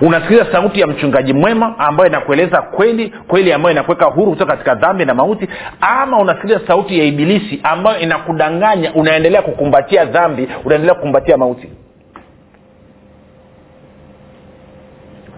Unasikiliza 0.00 0.52
sauti 0.52 0.80
ya 0.80 0.86
mchungaji 0.86 1.32
mwema 1.32 1.78
ambayo 1.78 2.08
inakueleza 2.08 2.62
kweli 2.62 3.12
kweli 3.28 3.52
ambayo 3.52 3.72
inakuweka 3.72 4.04
huru 4.06 4.30
kutoka 4.32 4.52
katika 4.52 4.74
dhambi 4.74 5.04
na 5.04 5.14
mauti? 5.14 5.48
Ama 5.80 6.18
unasikiliza 6.18 6.60
sauti 6.66 6.98
ya 6.98 7.04
ibilisi 7.04 7.60
ambayo 7.62 7.98
inakudanganya 8.00 8.94
unaendelea 8.94 9.42
kukumbatia 9.42 10.04
dhambi 10.04 10.48
unaendelea 10.64 10.94
kukumbatia 10.94 11.36
mauti 11.36 11.68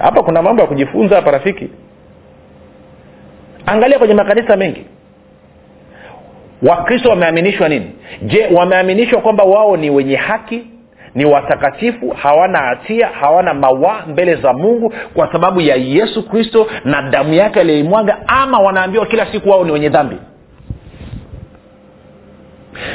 hapa 0.00 0.22
kuna 0.22 0.42
mambo 0.42 0.62
ya 0.62 0.68
kujifunza 0.68 1.16
hapa 1.16 1.30
rafiki. 1.30 1.68
Angalia 3.66 3.98
kwenye 3.98 4.14
makanisa 4.14 4.56
mengi. 4.56 4.84
Wakristo 6.62 7.08
wameaminishwa 7.10 7.68
nini? 7.68 7.90
Je 8.22 8.46
wameaminishwa 8.54 9.20
kwamba 9.20 9.44
wao 9.44 9.76
ni 9.76 9.90
wenye 9.90 10.16
haki 10.16 10.66
ni 11.14 11.24
watakatifu 11.24 12.10
hawana 12.10 12.58
hatia 12.58 13.06
hawana 13.06 13.54
mawaa 13.54 14.02
mbele 14.06 14.34
za 14.36 14.52
mungu 14.52 14.92
kwa 15.14 15.32
sababu 15.32 15.60
ya 15.60 15.76
yesu 15.76 16.28
kristo 16.28 16.66
na 16.84 17.02
damu 17.02 17.34
yake 17.34 17.60
aliyoimwaga 17.60 18.18
ama 18.26 18.58
wanaambiwa 18.58 19.06
kila 19.06 19.32
siku 19.32 19.50
wao 19.50 19.64
ni 19.64 19.72
wenye 19.72 19.88
dhambi 19.88 20.16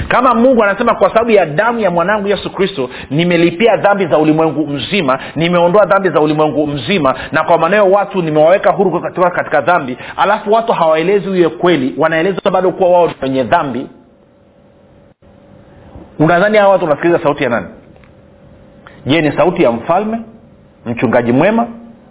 kama 0.08 0.34
mungu 0.36 0.64
anasema 0.64 0.96
kwa 0.96 1.10
sababu 1.10 1.32
ya 1.32 1.46
damu 1.46 1.80
ya 1.80 1.92
mwanangu 1.92 2.28
yesu 2.28 2.50
kristo 2.54 2.90
nimelipia 3.10 3.78
dhambi 3.78 4.06
za 4.06 4.18
ulimwengu 4.18 4.68
mzima 4.68 5.20
nimeondoa 5.36 5.86
dhambi 5.86 6.10
za 6.10 6.22
ulimwengu 6.22 6.68
mzima 6.68 7.16
na 7.32 7.44
kwa 7.44 7.58
maneo 7.58 7.92
watu 7.92 8.22
nimewaweka 8.22 8.72
huru 8.72 8.92
kutoka 8.92 9.30
katika 9.30 9.62
dhambi 9.62 9.98
alafu 10.18 10.52
watu 10.52 10.74
hawaelezi 10.74 11.30
huyo 11.30 11.50
kweli 11.50 11.96
wanaeleza 11.98 12.52
bado 12.52 12.72
kuwa 12.72 12.90
wao 12.90 13.12
wenye 13.22 13.44
dhambi. 13.44 13.88
Unadhani 16.20 16.58
hawa 16.58 16.72
watu 16.72 16.84
wanasikiliza 16.86 17.24
sauti 17.24 17.44
ya 17.44 17.50
nani? 17.50 17.68
Je 19.06 19.22
ni 19.22 19.32
sauti 19.38 19.64
ya 19.64 19.72
mfalme 19.72 20.20
mchungaji 20.86 21.32
mwema 21.32 21.68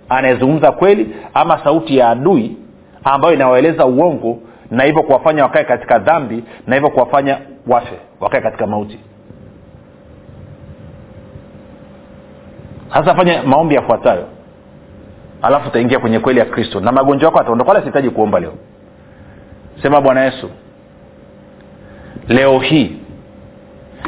anayezungumza 0.08 0.72
kweli 0.72 1.16
ama 1.34 1.64
sauti 1.64 1.96
ya 1.96 2.08
adui 2.10 2.56
ambayo 3.04 3.34
inawaeleza 3.34 3.86
uongo 3.86 4.38
na 4.70 4.84
hivyo 4.84 5.02
kuwafanya 5.02 5.42
wakae 5.42 5.64
katika 5.64 5.98
dhambi 5.98 6.44
na 6.66 6.74
hivyo 6.74 6.90
kuwafanya 6.90 7.38
wafe 7.66 7.98
wakae 8.20 8.40
katika 8.40 8.66
mauti. 8.66 8.98
Sasa 12.92 13.14
fanya 13.14 13.42
maombi 13.42 13.74
yafuatayo. 13.74 14.28
Alafu 15.42 15.68
utaingia 15.68 15.98
kwenye 15.98 16.18
kweli 16.20 16.38
ya 16.38 16.44
kristo. 16.46 16.80
Na 16.80 16.92
magonjwa 16.92 17.26
yako 17.28 17.40
ataondoka 17.40 17.68
wala 17.70 17.80
sihitaji 17.80 18.10
kuomba 18.10 18.40
leo. 18.40 18.52
Sema 19.82 20.00
bwana 20.00 20.24
yesu 20.24 20.50
leo 22.28 22.58
hii 22.58 22.96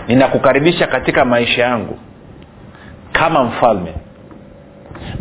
ninakukaribisha 0.09 0.87
katika 0.87 1.25
maisha 1.25 1.63
yangu 1.63 1.99
kama 3.13 3.45
mfalme. 3.45 3.95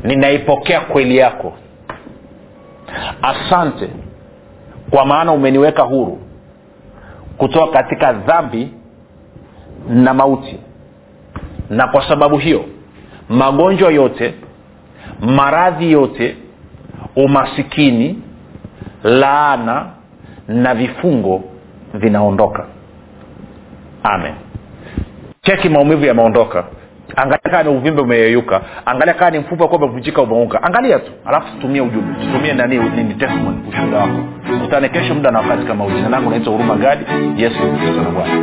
Ninaipokea 0.03 0.81
kweli 0.81 1.17
yako. 1.17 1.53
Asante 3.21 3.89
kwa 4.89 5.05
maana 5.05 5.31
umeniweka 5.31 5.83
huru 5.83 6.19
kutoka 7.37 7.71
katika 7.83 8.13
dhambi 8.13 8.71
na 9.89 10.13
mauti. 10.13 10.59
Na 11.69 11.87
kwa 11.87 12.09
sababu 12.09 12.37
hiyo 12.37 12.65
magonjwa 13.29 13.91
yote 13.91 14.33
maradhi 15.21 15.91
yote 15.91 16.35
umasikini 17.15 18.21
laana 19.03 19.85
na 20.47 20.75
vifungo 20.75 21.43
vinaondoka. 21.93 22.65
Amen. 24.03 24.33
Cheki 25.41 25.69
maumivu 25.69 26.05
yameondoka 26.05 26.63
angalia 27.15 27.49
kaa 27.51 27.63
ni 27.63 27.69
uvimbe 27.69 28.01
umeyeyuka. 28.01 28.61
Angalia 28.85 29.13
kaa 29.13 29.29
ni 29.29 29.39
mfupa 29.39 29.67
kuwa 29.67 29.79
umevunjika 29.81 30.21
umeunga 30.21 30.63
angalia 30.63 30.99
tu. 30.99 31.11
Alafu 31.25 31.47
tutumie 31.55 31.81
ujumbe. 31.81 32.25
Tutumie 32.25 32.53
nani 32.53 32.77
nini 32.77 33.13
testimony 33.13 33.57
ushuhuda 33.69 33.97
wako. 33.97 34.19
Kutane 34.61 34.89
kesho 34.89 35.13
muda 35.15 35.31
na 35.31 35.39
wakati 35.39 35.65
kama 35.65 35.85
ujina 35.85 36.09
langu 36.09 36.29
naitwa 36.29 36.53
huruma 36.53 36.75
gadi. 36.75 37.05
Yesu 37.37 37.59
kristo 37.59 38.01
na 38.01 38.09
bwana 38.09 38.33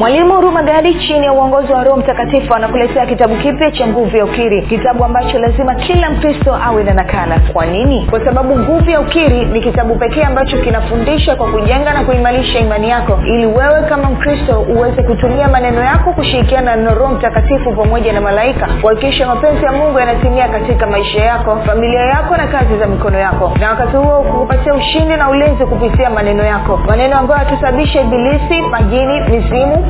mwalimu 0.00 0.34
huruma 0.34 0.62
gadi 0.62 0.94
chini 0.94 1.26
ya 1.26 1.32
uongozi 1.32 1.72
wa 1.72 1.84
roho 1.84 1.96
mtakatifu 1.96 2.54
anakuletea 2.54 3.06
kitabu 3.06 3.36
kipya 3.36 3.70
cha 3.70 3.86
nguvu 3.86 4.16
ya 4.16 4.24
ukiri. 4.24 4.62
Kitabu 4.62 5.04
ambacho 5.04 5.38
lazima 5.38 5.74
kila 5.74 6.10
mkristo 6.10 6.54
awe 6.64 6.84
na 6.84 6.94
nakala. 6.94 7.40
Kwa 7.52 7.66
nini? 7.66 8.06
Kwa 8.10 8.24
sababu 8.24 8.58
nguvu 8.58 8.90
ya 8.90 9.00
ukiri 9.00 9.44
ni 9.44 9.60
kitabu 9.60 9.94
pekee 9.98 10.22
ambacho 10.22 10.56
kinafundisha 10.58 11.36
kwa 11.36 11.46
kujenga 11.52 11.92
na 11.92 12.04
kuimarisha 12.04 12.58
imani 12.58 12.88
yako. 12.90 13.18
Ili 13.26 13.46
wewe 13.46 13.82
kama 13.88 14.10
mkristo 14.10 14.60
uweze 14.60 15.02
kutumia 15.02 15.48
maneno 15.48 15.82
yako 15.82 16.12
kushirikiana 16.12 16.76
na 16.76 16.94
roho 16.94 17.14
mtakatifu 17.14 17.72
pamoja 17.76 18.12
na 18.12 18.20
malaika 18.20 18.68
kuhakikisha 18.80 19.26
mapenzi 19.26 19.64
ya 19.64 19.72
mungu 19.72 19.98
yanatimia 19.98 20.48
katika 20.48 20.86
maisha 20.86 21.24
yako 21.24 21.58
familia 21.66 22.00
yako 22.00 22.36
na 22.36 22.46
kazi 22.46 22.78
za 22.78 22.86
mikono 22.86 23.18
yako. 23.18 23.52
Na 23.60 23.70
wakati 23.70 23.96
huo 23.96 24.22
kukupatia 24.22 24.74
ushindi 24.74 25.16
na 25.16 25.30
ulinzi 25.30 25.66
kupitia 25.66 26.10
maneno 26.10 26.44
yako. 26.44 26.76
Maneno 26.76 27.18
ambayo 27.18 27.40
yatasababisha 27.44 28.00
ibilisi 28.00 28.62
majini 28.70 29.20
mizimu 29.20 29.89